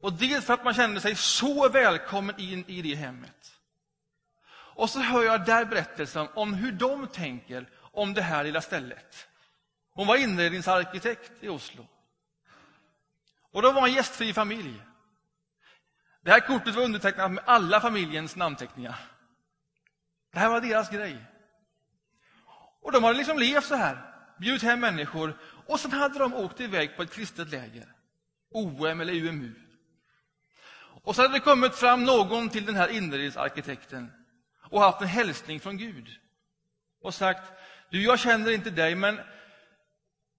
Och 0.00 0.12
dels 0.12 0.44
för 0.44 0.54
att 0.54 0.64
man 0.64 0.74
kände 0.74 1.00
sig 1.00 1.16
så 1.16 1.68
välkommen 1.68 2.40
in 2.40 2.64
i 2.66 2.82
det 2.82 2.94
hemmet. 2.94 3.58
Och 4.50 4.90
så 4.90 5.00
hör 5.00 5.22
jag 5.22 5.44
där 5.44 5.64
berättelsen 5.64 6.28
om 6.34 6.54
hur 6.54 6.72
de 6.72 7.06
tänker 7.06 7.68
om 7.80 8.14
det 8.14 8.22
här 8.22 8.44
lilla 8.44 8.60
stället. 8.60 9.28
Hon 9.90 10.06
var 10.06 10.16
inredningsarkitekt 10.16 11.32
i 11.40 11.48
Oslo. 11.48 11.86
Och 13.52 13.62
de 13.62 13.74
var 13.74 13.86
en 13.86 13.94
gästfri 13.94 14.32
familj. 14.32 14.82
Det 16.20 16.30
här 16.30 16.40
kortet 16.40 16.74
var 16.74 16.82
undertecknat 16.82 17.30
med 17.30 17.44
alla 17.46 17.80
familjens 17.80 18.36
namnteckningar. 18.36 18.96
Det 20.32 20.38
här 20.38 20.48
var 20.48 20.60
deras 20.60 20.90
grej. 20.90 21.24
Och 22.82 22.92
de 22.92 23.04
hade 23.04 23.18
liksom 23.18 23.38
levt 23.38 23.64
så 23.64 23.74
här, 23.74 24.07
bjudit 24.38 24.62
hem 24.62 24.80
människor 24.80 25.38
och 25.66 25.80
sen 25.80 25.92
hade 25.92 26.18
de 26.18 26.34
åkt 26.34 26.60
iväg 26.60 26.96
på 26.96 27.02
ett 27.02 27.12
kristet 27.12 27.50
läger. 27.50 27.94
OM 28.50 29.00
eller 29.00 29.12
UMU. 29.12 29.54
Och 31.02 31.16
så 31.16 31.22
hade 31.22 31.34
det 31.34 31.40
kommit 31.40 31.74
fram 31.74 32.04
någon 32.04 32.48
till 32.48 32.66
den 32.66 32.74
här 32.74 32.88
inredningsarkitekten 32.88 34.12
och 34.70 34.80
haft 34.80 35.00
en 35.00 35.08
hälsning 35.08 35.60
från 35.60 35.76
Gud. 35.76 36.08
Och 37.02 37.14
sagt, 37.14 37.52
du 37.90 38.02
jag 38.02 38.20
känner 38.20 38.50
inte 38.50 38.70
dig 38.70 38.94
men 38.94 39.20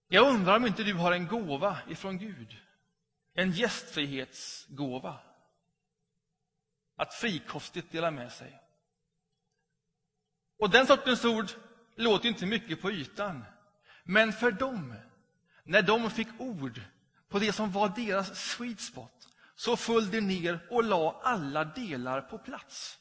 jag 0.07 0.27
undrar 0.27 0.55
om 0.55 0.65
inte 0.65 0.83
du 0.83 0.93
har 0.93 1.11
en 1.11 1.27
gåva 1.27 1.77
ifrån 1.89 2.17
Gud. 2.17 2.57
En 3.33 3.51
gästfrihetsgåva. 3.51 5.19
Att 6.95 7.13
frikostigt 7.13 7.91
dela 7.91 8.11
med 8.11 8.31
sig. 8.31 8.61
Och 10.59 10.69
den 10.69 10.87
sortens 10.87 11.25
ord 11.25 11.51
låter 11.95 12.29
inte 12.29 12.45
mycket 12.45 12.81
på 12.81 12.91
ytan. 12.91 13.45
Men 14.09 14.33
för 14.33 14.51
dem 14.51 14.93
när 15.63 15.81
de 15.81 16.11
fick 16.11 16.27
ord 16.37 16.81
på 17.27 17.39
det 17.39 17.53
som 17.53 17.71
var 17.71 17.89
deras 17.89 18.39
sweet 18.39 18.79
spot, 18.79 19.27
så 19.55 19.77
föll 19.77 20.11
det 20.11 20.21
ner 20.21 20.67
och 20.69 20.83
la 20.83 21.21
alla 21.23 21.63
delar 21.63 22.21
på 22.21 22.37
plats. 22.37 22.99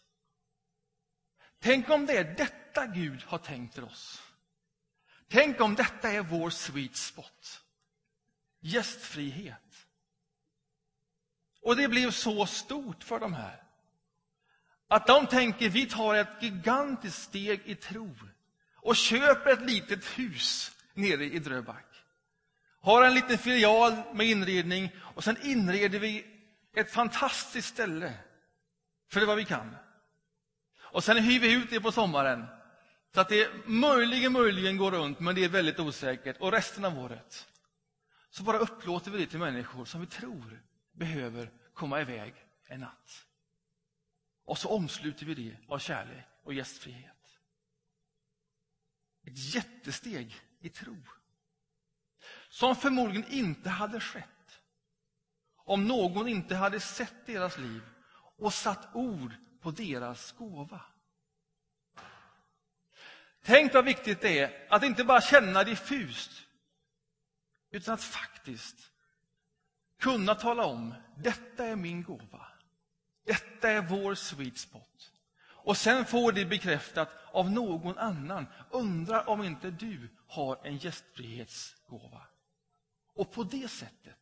Tänk 1.59 1.91
om 1.91 2.07
det 2.07 2.17
är 2.17 2.35
detta 2.35 2.87
Gud 2.87 3.23
har 3.23 3.39
tänkt 3.39 3.75
för 3.75 3.85
oss. 3.85 4.23
Tänk 5.29 5.61
om 5.61 5.75
detta 5.75 6.11
är 6.11 6.23
vår 6.23 6.51
sweet 6.51 6.97
spot. 6.97 7.63
Gästfrihet. 8.61 9.87
Och 11.63 11.77
det 11.77 11.89
blev 11.89 12.11
så 12.11 12.47
stort 12.47 13.05
för 13.05 13.21
de 13.21 13.35
här. 13.35 13.63
Att 14.89 15.07
de 15.07 15.27
tänker, 15.27 15.69
vi 15.69 15.87
tar 15.87 16.15
ett 16.15 16.43
gigantiskt 16.43 17.23
steg 17.23 17.63
i 17.65 17.75
tro 17.75 18.17
och 18.75 18.97
köper 18.97 19.51
ett 19.53 19.71
litet 19.71 20.05
hus 20.05 20.75
nere 20.99 21.25
i 21.25 21.39
Dröback. 21.39 22.05
Har 22.81 23.03
en 23.03 23.15
liten 23.15 23.39
filial 23.39 23.93
med 24.15 24.27
inredning 24.27 24.91
och 24.99 25.25
sen 25.25 25.37
inreder 25.43 25.99
vi 25.99 26.27
ett 26.75 26.93
fantastiskt 26.93 27.69
ställe. 27.69 28.15
För 29.09 29.21
det 29.21 29.25
är 29.25 29.27
vad 29.27 29.37
vi 29.37 29.45
kan. 29.45 29.77
Och 30.79 31.05
sen 31.05 31.17
hyr 31.17 31.41
vi 31.41 31.53
ut 31.53 31.71
det 31.71 31.81
på 31.81 31.93
sommaren. 31.93 32.47
Så 33.15 33.21
att 33.21 33.29
det 33.29 33.67
möjligen, 33.67 34.33
möjligen 34.33 34.77
går 34.77 34.91
runt, 34.91 35.21
men 35.21 35.35
det 35.35 35.45
är 35.45 35.49
väldigt 35.49 35.81
osäkert. 35.81 36.37
Och 36.41 36.53
resten 36.53 36.85
av 36.85 36.99
året 36.99 37.49
så 38.31 38.43
bara 38.43 38.59
upplåter 38.59 39.11
vi 39.11 39.19
det 39.19 39.27
till 39.27 39.39
människor 39.39 39.85
som 39.85 40.01
vi 40.01 40.07
tror 40.07 40.63
behöver 40.93 41.51
komma 41.75 42.01
iväg 42.01 42.35
en 42.67 42.81
natt. 42.81 43.27
Och 44.45 44.59
så 44.59 44.69
omsluter 44.69 45.27
vi 45.27 45.35
det 45.35 45.57
av 45.69 45.79
kärlek 45.79 46.27
och 46.43 46.55
gästfrihet. 46.55 47.15
Ett 49.27 49.55
jättesteg 49.55 50.41
i 50.61 50.69
tro. 50.69 50.97
som 52.49 52.77
förmodligen 52.77 53.31
inte 53.31 53.71
hade 53.71 54.01
skett 54.01 54.61
om 55.57 55.89
någon 55.89 56.29
inte 56.29 56.55
hade 56.55 56.81
sett 56.81 57.27
deras 57.27 57.59
liv 57.59 57.83
och 58.39 58.55
satt 58.55 58.89
ord 58.95 59.33
på 59.61 59.71
deras 59.71 60.33
gåva. 60.33 60.81
Tänk 63.43 63.75
vad 63.75 63.85
viktigt 63.85 64.21
det 64.21 64.39
är 64.39 64.67
att 64.71 64.83
inte 64.83 65.05
bara 65.05 65.21
känna 65.21 65.65
diffust, 65.65 66.31
utan 67.71 67.95
att 67.95 68.03
faktiskt 68.03 68.93
kunna 69.99 70.35
tala 70.35 70.65
om, 70.65 70.95
detta 71.17 71.65
är 71.65 71.77
min 71.77 72.03
gåva. 72.03 72.47
Detta 73.25 73.71
är 73.71 73.81
vår 73.81 74.15
sweet 74.15 74.59
spot. 74.59 75.13
Och 75.41 75.77
sen 75.77 76.05
får 76.05 76.33
det 76.33 76.45
bekräftat 76.45 77.09
av 77.39 77.51
någon 77.51 77.99
annan. 77.99 78.47
Undrar 78.71 79.29
om 79.29 79.45
inte 79.45 79.71
du 79.71 80.09
har 80.27 80.59
en 80.63 80.77
gästfrihetsgåva. 80.77 82.23
Och 83.15 83.33
på 83.33 83.45
det 83.45 83.69
sättet 83.69 84.19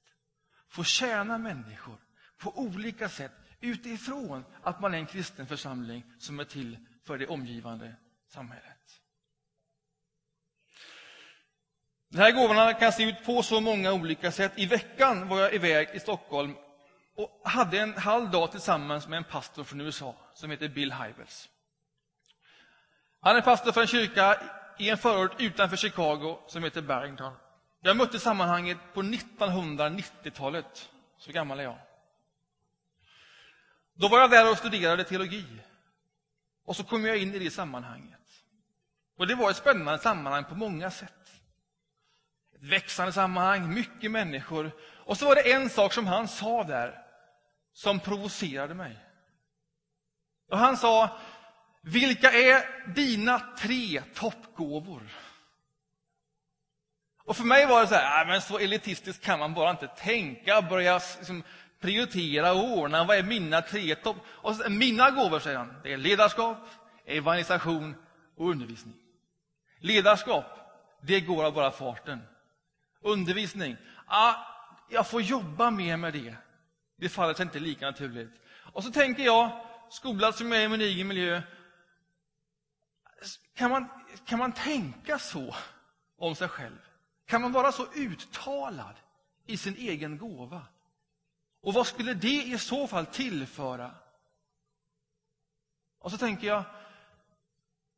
få 0.69 0.85
tjäna 0.85 1.39
människor 1.39 1.99
på 2.39 2.59
olika 2.59 3.09
sätt 3.09 3.33
utifrån 3.61 4.45
att 4.63 4.81
man 4.81 4.95
är 4.95 4.99
en 4.99 5.07
kristen 5.07 5.47
församling 5.47 6.05
som 6.19 6.41
är 6.41 6.45
till 6.45 6.79
för 7.05 7.19
det 7.19 7.27
omgivande 7.27 7.95
samhället. 8.29 9.01
Den 12.09 12.21
här 12.21 12.33
gåvorna 12.33 12.75
kan 12.75 12.93
se 12.93 13.03
ut 13.03 13.25
på 13.25 13.43
så 13.43 13.61
många 13.61 13.93
olika 13.93 14.33
sätt. 14.33 14.53
I 14.57 14.67
veckan 14.67 15.29
var 15.29 15.41
jag 15.41 15.55
iväg 15.55 15.89
i 15.95 16.01
Stockholm 16.01 16.55
och 17.17 17.51
hade 17.51 17.81
en 17.81 17.95
halv 17.95 18.31
dag 18.31 18.51
tillsammans 18.51 19.09
med 19.09 19.17
en 19.17 19.25
pastor 19.25 19.65
från 19.65 19.81
USA 19.81 20.17
som 20.35 20.51
heter 20.51 20.69
Bill 20.69 20.93
Hybels. 20.93 21.49
Han 23.27 23.37
är 23.37 23.41
pastor 23.41 23.73
för 23.73 23.81
en 23.81 23.87
kyrka 23.87 24.41
i 24.79 24.91
en 24.91 24.99
förort 24.99 25.41
utanför 25.41 25.77
Chicago 25.77 26.39
som 26.47 26.65
heter 26.65 26.83
Barrington. 26.83 27.33
Jag 27.81 27.97
mötte 27.97 28.19
sammanhanget 28.19 28.79
på 28.95 29.03
1990-talet. 29.03 30.91
Så 31.19 31.33
gammal 31.33 31.61
är 31.61 31.65
jag. 31.65 31.79
Då 33.95 34.09
var 34.09 34.21
jag 34.21 34.31
där 34.31 34.51
och 34.51 34.59
studerade 34.59 35.05
teologi. 35.05 35.45
Och 36.65 36.77
så 36.77 36.85
kom 36.85 37.05
jag 37.05 37.19
in 37.19 37.35
i 37.35 37.39
det 37.39 37.51
sammanhanget. 37.51 38.45
Och 39.19 39.27
Det 39.27 39.35
var 39.35 39.51
ett 39.51 39.57
spännande 39.57 39.99
sammanhang 39.99 40.45
på 40.45 40.55
många 40.55 40.91
sätt. 40.91 41.31
Ett 42.55 42.65
växande 42.65 43.13
sammanhang, 43.13 43.75
mycket 43.75 44.11
människor. 44.11 44.71
Och 45.05 45.17
så 45.17 45.27
var 45.27 45.35
det 45.35 45.53
en 45.53 45.71
sak 45.71 45.93
som 45.93 46.07
han 46.07 46.29
sa 46.29 46.65
där 46.65 47.03
som 47.73 48.01
provocerade 48.01 48.75
mig. 48.75 48.99
Och 50.51 50.59
Han 50.59 50.77
sa, 50.77 51.19
vilka 51.87 52.33
är 52.33 52.65
dina 52.95 53.39
tre 53.59 54.03
toppgåvor? 54.15 55.03
Och 57.25 57.37
för 57.37 57.45
mig 57.45 57.67
var 57.67 57.81
det 57.81 57.89
så 57.89 57.95
här, 57.95 58.27
men 58.27 58.41
så 58.41 58.59
elitistiskt 58.59 59.25
kan 59.25 59.39
man 59.39 59.55
bara 59.55 59.71
inte 59.71 59.87
tänka, 59.87 60.63
börja 60.63 61.01
liksom 61.19 61.43
prioritera 61.81 62.53
och 62.53 62.79
ordna. 62.79 63.05
Vad 63.05 63.17
är 63.17 63.23
mina 63.23 63.63
tre 63.63 63.95
topp... 63.95 64.17
Och 64.27 64.57
så, 64.57 64.71
mina 64.71 65.11
gåvor, 65.11 65.39
säger 65.39 65.59
han, 65.59 65.75
det 65.83 65.93
är 65.93 65.97
ledarskap, 65.97 66.59
evangelisation 67.05 67.95
och 68.37 68.51
undervisning. 68.51 68.95
Ledarskap, 69.79 70.45
det 71.01 71.21
går 71.21 71.45
av 71.45 71.55
bara 71.55 71.71
farten. 71.71 72.23
Undervisning, 73.01 73.77
ah, 74.07 74.35
jag 74.91 75.07
får 75.07 75.23
jobba 75.23 75.71
mer 75.71 75.97
med 75.97 76.13
det. 76.13 76.35
Det 76.97 77.09
faller 77.09 77.35
sig 77.35 77.43
inte 77.43 77.59
lika 77.59 77.87
naturligt. 77.87 78.33
Och 78.73 78.85
så 78.85 78.91
tänker 78.91 79.23
jag, 79.23 79.51
skolad 79.91 80.35
som 80.35 80.53
jag 80.53 80.61
är 80.61 80.65
i 80.65 80.69
min 80.69 80.81
egen 80.81 81.09
miljö, 81.09 81.43
kan 83.55 83.71
man, 83.71 83.89
kan 84.27 84.39
man 84.39 84.53
tänka 84.53 85.19
så 85.19 85.55
om 86.17 86.35
sig 86.35 86.49
själv? 86.49 86.79
Kan 87.27 87.43
man 87.43 87.53
vara 87.53 87.73
så 87.73 87.93
uttalad 87.93 88.95
i 89.47 89.57
sin 89.57 89.77
egen 89.77 90.19
gåva? 90.19 90.67
Och 91.61 91.75
vad 91.75 91.87
skulle 91.87 92.15
det 92.15 92.43
i 92.43 92.59
så 92.59 92.87
fall 92.87 93.07
tillföra? 93.07 93.95
Och 95.99 96.11
så 96.11 96.19
tänker 96.19 96.47
jag, 96.47 96.65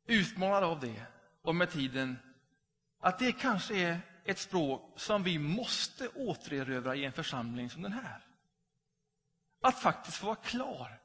utmanad 0.05 0.63
av 0.63 0.79
det, 0.79 1.05
och 1.41 1.55
med 1.55 1.71
tiden, 1.71 2.17
att 2.99 3.19
det 3.19 3.31
kanske 3.31 3.77
är 3.77 4.01
ett 4.25 4.39
språk 4.39 4.93
som 4.95 5.23
vi 5.23 5.39
måste 5.39 6.07
återerövra 6.07 6.95
i 6.95 7.05
en 7.05 7.13
församling 7.13 7.69
som 7.69 7.81
den 7.81 7.93
här. 7.93 8.25
Att 9.61 9.79
faktiskt 9.79 10.17
få 10.17 10.25
vara 10.25 10.35
klar 10.35 10.99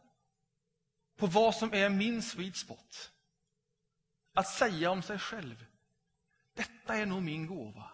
på 1.17 1.27
vad 1.27 1.55
som 1.55 1.75
är 1.75 1.89
min 1.89 2.23
sweet 2.23 2.57
spot. 2.57 3.13
Att 4.35 4.49
säga 4.49 4.91
om 4.91 5.03
sig 5.03 5.19
själv, 5.19 5.67
detta 6.55 6.97
är 6.97 7.07
nog 7.07 7.23
min 7.23 7.47
gåva. 7.47 7.91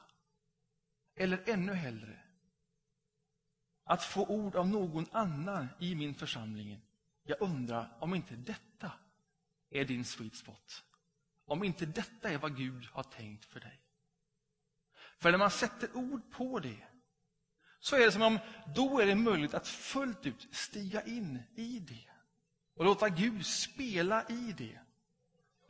Eller 1.16 1.42
ännu 1.46 1.72
hellre, 1.72 2.22
att 3.84 4.04
få 4.04 4.26
ord 4.26 4.56
av 4.56 4.68
någon 4.68 5.06
annan 5.12 5.68
i 5.78 5.94
min 5.94 6.14
församling. 6.14 6.80
Jag 7.22 7.42
undrar 7.42 7.96
om 8.00 8.14
inte 8.14 8.36
detta 8.36 8.92
är 9.70 9.84
din 9.84 10.04
sweet 10.04 10.36
spot. 10.36 10.84
Om 11.44 11.64
inte 11.64 11.86
detta 11.86 12.30
är 12.30 12.38
vad 12.38 12.56
Gud 12.56 12.84
har 12.92 13.02
tänkt 13.02 13.44
för 13.44 13.60
dig. 13.60 13.80
För 15.18 15.30
när 15.30 15.38
man 15.38 15.50
sätter 15.50 15.96
ord 15.96 16.30
på 16.30 16.58
det 16.58 16.86
så 17.80 17.96
är 17.96 18.00
det 18.00 18.12
som 18.12 18.22
om 18.22 18.38
då 18.74 19.00
är 19.00 19.06
det 19.06 19.14
möjligt 19.14 19.54
att 19.54 19.68
fullt 19.68 20.26
ut 20.26 20.48
stiga 20.50 21.02
in 21.02 21.42
i 21.54 21.78
det 21.78 22.10
och 22.74 22.84
låta 22.84 23.08
Gud 23.08 23.46
spela 23.46 24.28
i 24.28 24.54
det. 24.58 24.80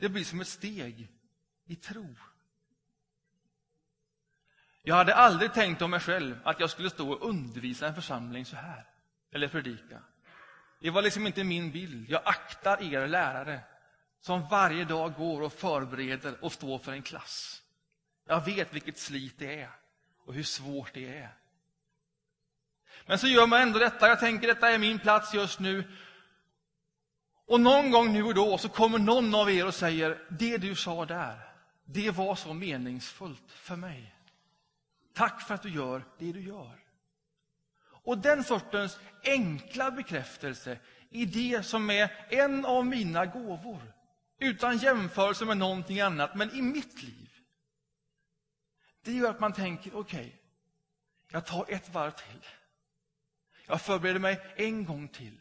Det 0.01 0.09
blir 0.09 0.25
som 0.25 0.41
ett 0.41 0.49
steg 0.49 1.09
i 1.67 1.77
tro. 1.77 2.17
Jag 4.83 4.95
hade 4.95 5.15
aldrig 5.15 5.53
tänkt 5.53 5.83
om 5.83 5.91
mig 5.91 6.01
själv 6.01 6.39
att 6.45 6.61
jag 6.61 6.71
skulle 6.71 6.91
stå 6.91 7.13
och 7.13 7.29
undervisa 7.29 7.89
en 7.89 7.95
församling 7.95 8.45
så 8.45 8.57
här, 8.57 8.85
eller 9.33 9.49
predika. 9.49 10.03
Det 10.81 10.91
var 10.91 11.03
liksom 11.03 11.27
inte 11.27 11.45
min 11.45 11.71
bild. 11.71 12.11
Jag 12.11 12.23
aktar 12.25 12.83
er 12.95 13.09
lärare 13.09 13.61
som 14.21 14.49
varje 14.49 14.85
dag 14.85 15.15
går 15.15 15.43
och 15.43 15.53
förbereder 15.53 16.45
och 16.45 16.53
står 16.53 16.79
för 16.79 16.93
en 16.93 17.03
klass. 17.03 17.63
Jag 18.27 18.45
vet 18.45 18.75
vilket 18.75 18.99
slit 18.99 19.39
det 19.39 19.61
är 19.61 19.71
och 20.25 20.35
hur 20.35 20.43
svårt 20.43 20.95
det 20.95 21.19
är. 21.19 21.35
Men 23.07 23.19
så 23.19 23.27
gör 23.27 23.47
man 23.47 23.61
ändå 23.61 23.79
detta. 23.79 24.09
Jag 24.09 24.21
tänker 24.21 24.47
detta 24.47 24.71
är 24.71 24.79
min 24.79 24.99
plats 24.99 25.35
just 25.35 25.61
nu. 25.61 25.85
Och 27.51 27.61
någon 27.61 27.91
gång 27.91 28.13
nu 28.13 28.23
och 28.23 28.35
då 28.35 28.59
så 28.59 28.69
kommer 28.69 28.99
någon 28.99 29.35
av 29.35 29.51
er 29.51 29.67
och 29.67 29.75
säger 29.75 30.19
det 30.29 30.59
du 30.59 30.75
sa 30.75 31.07
där, 31.07 31.39
det 31.85 32.11
var 32.11 32.35
så 32.35 32.55
meningsfullt 32.55 33.53
för 33.53 33.77
mig. 33.77 34.15
Tack 35.15 35.43
för 35.43 35.55
att 35.55 35.63
du 35.63 35.71
gör 35.71 36.05
det 36.19 36.33
du 36.33 36.41
gör. 36.41 36.79
Och 37.83 38.19
den 38.19 38.45
sortens 38.45 38.99
enkla 39.25 39.91
bekräftelse 39.91 40.79
i 41.11 41.25
det 41.25 41.63
som 41.63 41.91
är 41.91 42.27
en 42.31 42.65
av 42.65 42.87
mina 42.87 43.27
gåvor, 43.27 43.93
utan 44.39 44.79
jämförelse 44.79 45.45
med 45.45 45.57
någonting 45.57 46.01
annat, 46.01 46.35
men 46.35 46.55
i 46.55 46.63
mitt 46.63 47.03
liv. 47.03 47.31
Det 49.03 49.13
gör 49.13 49.31
att 49.31 49.41
man 49.41 49.53
tänker, 49.53 49.97
okej, 49.97 50.21
okay, 50.21 50.33
jag 51.29 51.47
tar 51.47 51.65
ett 51.69 51.89
varv 51.89 52.11
till. 52.11 52.47
Jag 53.67 53.81
förbereder 53.81 54.21
mig 54.21 54.41
en 54.57 54.85
gång 54.85 55.09
till. 55.09 55.40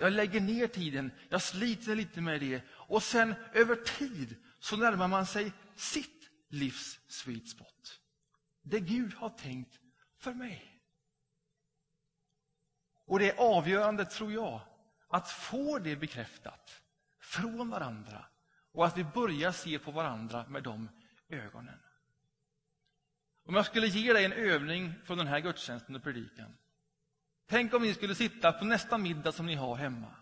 Jag 0.00 0.12
lägger 0.12 0.40
ner 0.40 0.66
tiden, 0.66 1.12
jag 1.28 1.42
sliter 1.42 1.94
lite 1.94 2.20
med 2.20 2.40
det 2.40 2.62
och 2.70 3.02
sen 3.02 3.34
över 3.52 3.76
tid 3.76 4.36
så 4.60 4.76
närmar 4.76 5.08
man 5.08 5.26
sig 5.26 5.52
sitt 5.76 6.30
livs 6.48 7.00
sweet 7.08 7.48
spot. 7.48 8.00
Det 8.62 8.80
Gud 8.80 9.14
har 9.14 9.30
tänkt 9.30 9.80
för 10.18 10.34
mig. 10.34 10.80
Och 13.06 13.18
det 13.18 13.30
är 13.30 13.56
avgörande, 13.56 14.04
tror 14.04 14.32
jag, 14.32 14.60
att 15.08 15.30
få 15.30 15.78
det 15.78 15.96
bekräftat 15.96 16.82
från 17.20 17.70
varandra 17.70 18.26
och 18.72 18.86
att 18.86 18.98
vi 18.98 19.04
börjar 19.04 19.52
se 19.52 19.78
på 19.78 19.90
varandra 19.90 20.46
med 20.48 20.62
de 20.62 20.88
ögonen. 21.28 21.78
Om 23.44 23.54
jag 23.54 23.66
skulle 23.66 23.86
ge 23.86 24.12
dig 24.12 24.24
en 24.24 24.32
övning 24.32 24.94
från 25.04 25.18
den 25.18 25.26
här 25.26 25.40
gudstjänsten 25.40 25.96
och 25.96 26.02
predikan. 26.02 26.56
Tänk 27.50 27.74
om 27.74 27.82
ni 27.82 27.94
skulle 27.94 28.14
sitta 28.14 28.52
på 28.52 28.64
nästa 28.64 28.98
middag 28.98 29.32
som 29.32 29.46
ni 29.46 29.54
har 29.54 29.76
hemma. 29.76 30.14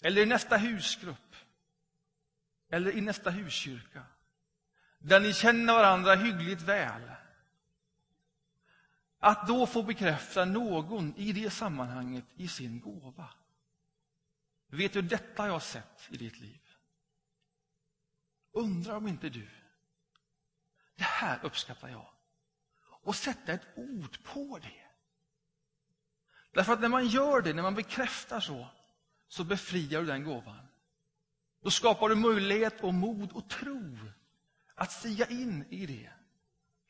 Eller 0.00 0.22
i 0.22 0.26
nästa 0.26 0.56
husgrupp. 0.56 1.36
Eller 2.68 2.96
i 2.96 3.00
nästa 3.00 3.30
huskyrka. 3.30 4.02
Där 4.98 5.20
ni 5.20 5.32
känner 5.32 5.72
varandra 5.72 6.14
hyggligt 6.14 6.62
väl. 6.62 7.10
Att 9.18 9.46
då 9.46 9.66
få 9.66 9.82
bekräfta 9.82 10.44
någon 10.44 11.16
i 11.16 11.32
det 11.32 11.50
sammanhanget 11.50 12.24
i 12.36 12.48
sin 12.48 12.80
gåva. 12.80 13.30
Vet 14.66 14.92
du, 14.92 15.02
detta 15.02 15.42
har 15.42 15.48
jag 15.48 15.62
sett 15.62 16.08
i 16.10 16.16
ditt 16.16 16.40
liv. 16.40 16.60
Undrar 18.52 18.96
om 18.96 19.08
inte 19.08 19.28
du, 19.28 19.48
det 20.96 21.04
här 21.04 21.38
uppskattar 21.42 21.88
jag. 21.88 22.08
Och 22.80 23.16
sätta 23.16 23.52
ett 23.52 23.66
ord 23.76 24.22
på 24.22 24.58
det. 24.62 24.83
Därför 26.54 26.72
att 26.72 26.80
när 26.80 26.88
man 26.88 27.06
gör 27.06 27.42
det, 27.42 27.52
när 27.52 27.62
man 27.62 27.74
bekräftar 27.74 28.40
så, 28.40 28.66
så 29.28 29.44
befriar 29.44 30.00
du 30.00 30.06
den 30.06 30.24
gåvan. 30.24 30.68
Då 31.62 31.70
skapar 31.70 32.08
du 32.08 32.14
möjlighet 32.14 32.80
och 32.80 32.94
mod 32.94 33.32
och 33.32 33.48
tro 33.48 33.98
att 34.74 34.92
stiga 34.92 35.26
in 35.26 35.64
i 35.70 35.86
det. 35.86 36.10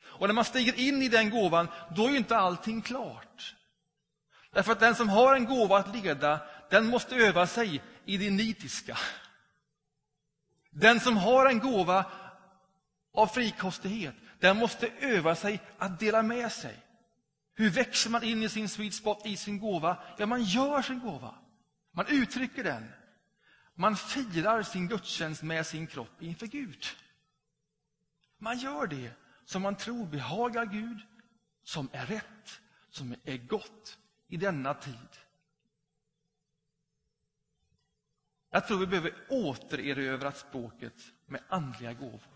Och 0.03 0.27
när 0.27 0.33
man 0.33 0.45
stiger 0.45 0.79
in 0.79 1.01
i 1.01 1.09
den 1.09 1.29
gåvan, 1.29 1.67
då 1.95 2.05
är 2.05 2.09
ju 2.09 2.17
inte 2.17 2.37
allting 2.37 2.81
klart. 2.81 3.55
Därför 4.51 4.71
att 4.71 4.79
den 4.79 4.95
som 4.95 5.09
har 5.09 5.35
en 5.35 5.45
gåva 5.45 5.77
att 5.77 5.95
leda, 5.95 6.39
den 6.69 6.87
måste 6.87 7.15
öva 7.15 7.47
sig 7.47 7.83
i 8.05 8.17
det 8.17 8.29
nitiska. 8.29 8.97
Den 10.69 10.99
som 10.99 11.17
har 11.17 11.45
en 11.45 11.59
gåva 11.59 12.05
av 13.13 13.27
frikostighet, 13.27 14.15
den 14.39 14.57
måste 14.57 14.89
öva 14.99 15.35
sig 15.35 15.61
att 15.77 15.99
dela 15.99 16.21
med 16.21 16.51
sig. 16.51 16.84
Hur 17.55 17.69
växer 17.69 18.09
man 18.09 18.23
in 18.23 18.43
i 18.43 18.49
sin 18.49 18.69
sweet 18.69 18.93
spot, 18.93 19.25
i 19.25 19.37
sin 19.37 19.59
gåva? 19.59 19.97
Ja, 20.17 20.25
man 20.25 20.43
gör 20.43 20.81
sin 20.81 20.99
gåva. 20.99 21.35
Man 21.91 22.07
uttrycker 22.07 22.63
den. 22.63 22.91
Man 23.75 23.95
firar 23.95 24.63
sin 24.63 24.87
gudstjänst 24.87 25.43
med 25.43 25.65
sin 25.65 25.87
kropp 25.87 26.21
inför 26.21 26.47
Gud. 26.47 26.85
Man 28.37 28.57
gör 28.57 28.87
det 28.87 29.11
som 29.45 29.61
man 29.61 29.75
tror 29.75 30.05
behagar 30.05 30.65
Gud, 30.65 30.99
som 31.63 31.89
är 31.91 32.05
rätt, 32.05 32.61
som 32.89 33.15
är 33.23 33.37
gott 33.37 33.97
i 34.27 34.37
denna 34.37 34.73
tid. 34.73 35.09
Jag 38.49 38.67
tror 38.67 38.79
vi 38.79 38.87
behöver 38.87 39.13
återerövra 39.29 40.31
språket 40.31 40.95
med 41.25 41.41
andliga 41.49 41.93
gåvor. 41.93 42.34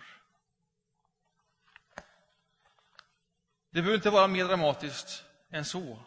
Det 3.69 3.81
behöver 3.81 3.95
inte 3.95 4.09
vara 4.09 4.27
mer 4.27 4.45
dramatiskt 4.45 5.25
än 5.49 5.65
så. 5.65 5.99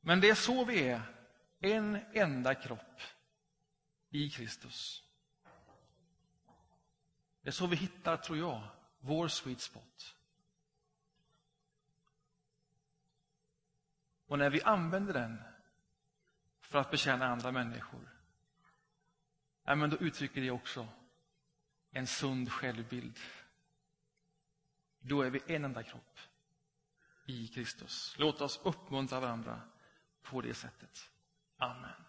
Men 0.00 0.20
det 0.20 0.30
är 0.30 0.34
så 0.34 0.64
vi 0.64 0.88
är, 0.88 1.02
en 1.60 1.98
enda 2.12 2.54
kropp 2.54 3.00
i 4.10 4.30
Kristus. 4.30 5.04
Det 7.42 7.48
är 7.48 7.52
så 7.52 7.66
vi 7.66 7.76
hittar, 7.76 8.16
tror 8.16 8.38
jag, 8.38 8.62
vår 9.00 9.28
sweet 9.28 9.60
spot. 9.60 10.16
Och 14.26 14.38
när 14.38 14.50
vi 14.50 14.62
använder 14.62 15.12
den 15.12 15.42
för 16.60 16.78
att 16.78 16.90
betjäna 16.90 17.26
andra 17.26 17.52
människor, 17.52 18.08
ja, 19.64 19.74
men 19.74 19.90
då 19.90 19.96
uttrycker 19.96 20.40
det 20.40 20.50
också 20.50 20.88
en 21.90 22.06
sund 22.06 22.52
självbild. 22.52 23.18
Då 25.00 25.22
är 25.22 25.30
vi 25.30 25.42
en 25.46 25.64
enda 25.64 25.82
kropp 25.82 26.18
i 27.26 27.48
Kristus. 27.48 28.14
Låt 28.18 28.40
oss 28.40 28.60
uppmuntra 28.64 29.20
varandra 29.20 29.60
på 30.22 30.40
det 30.40 30.54
sättet. 30.54 31.10
Amen. 31.56 32.04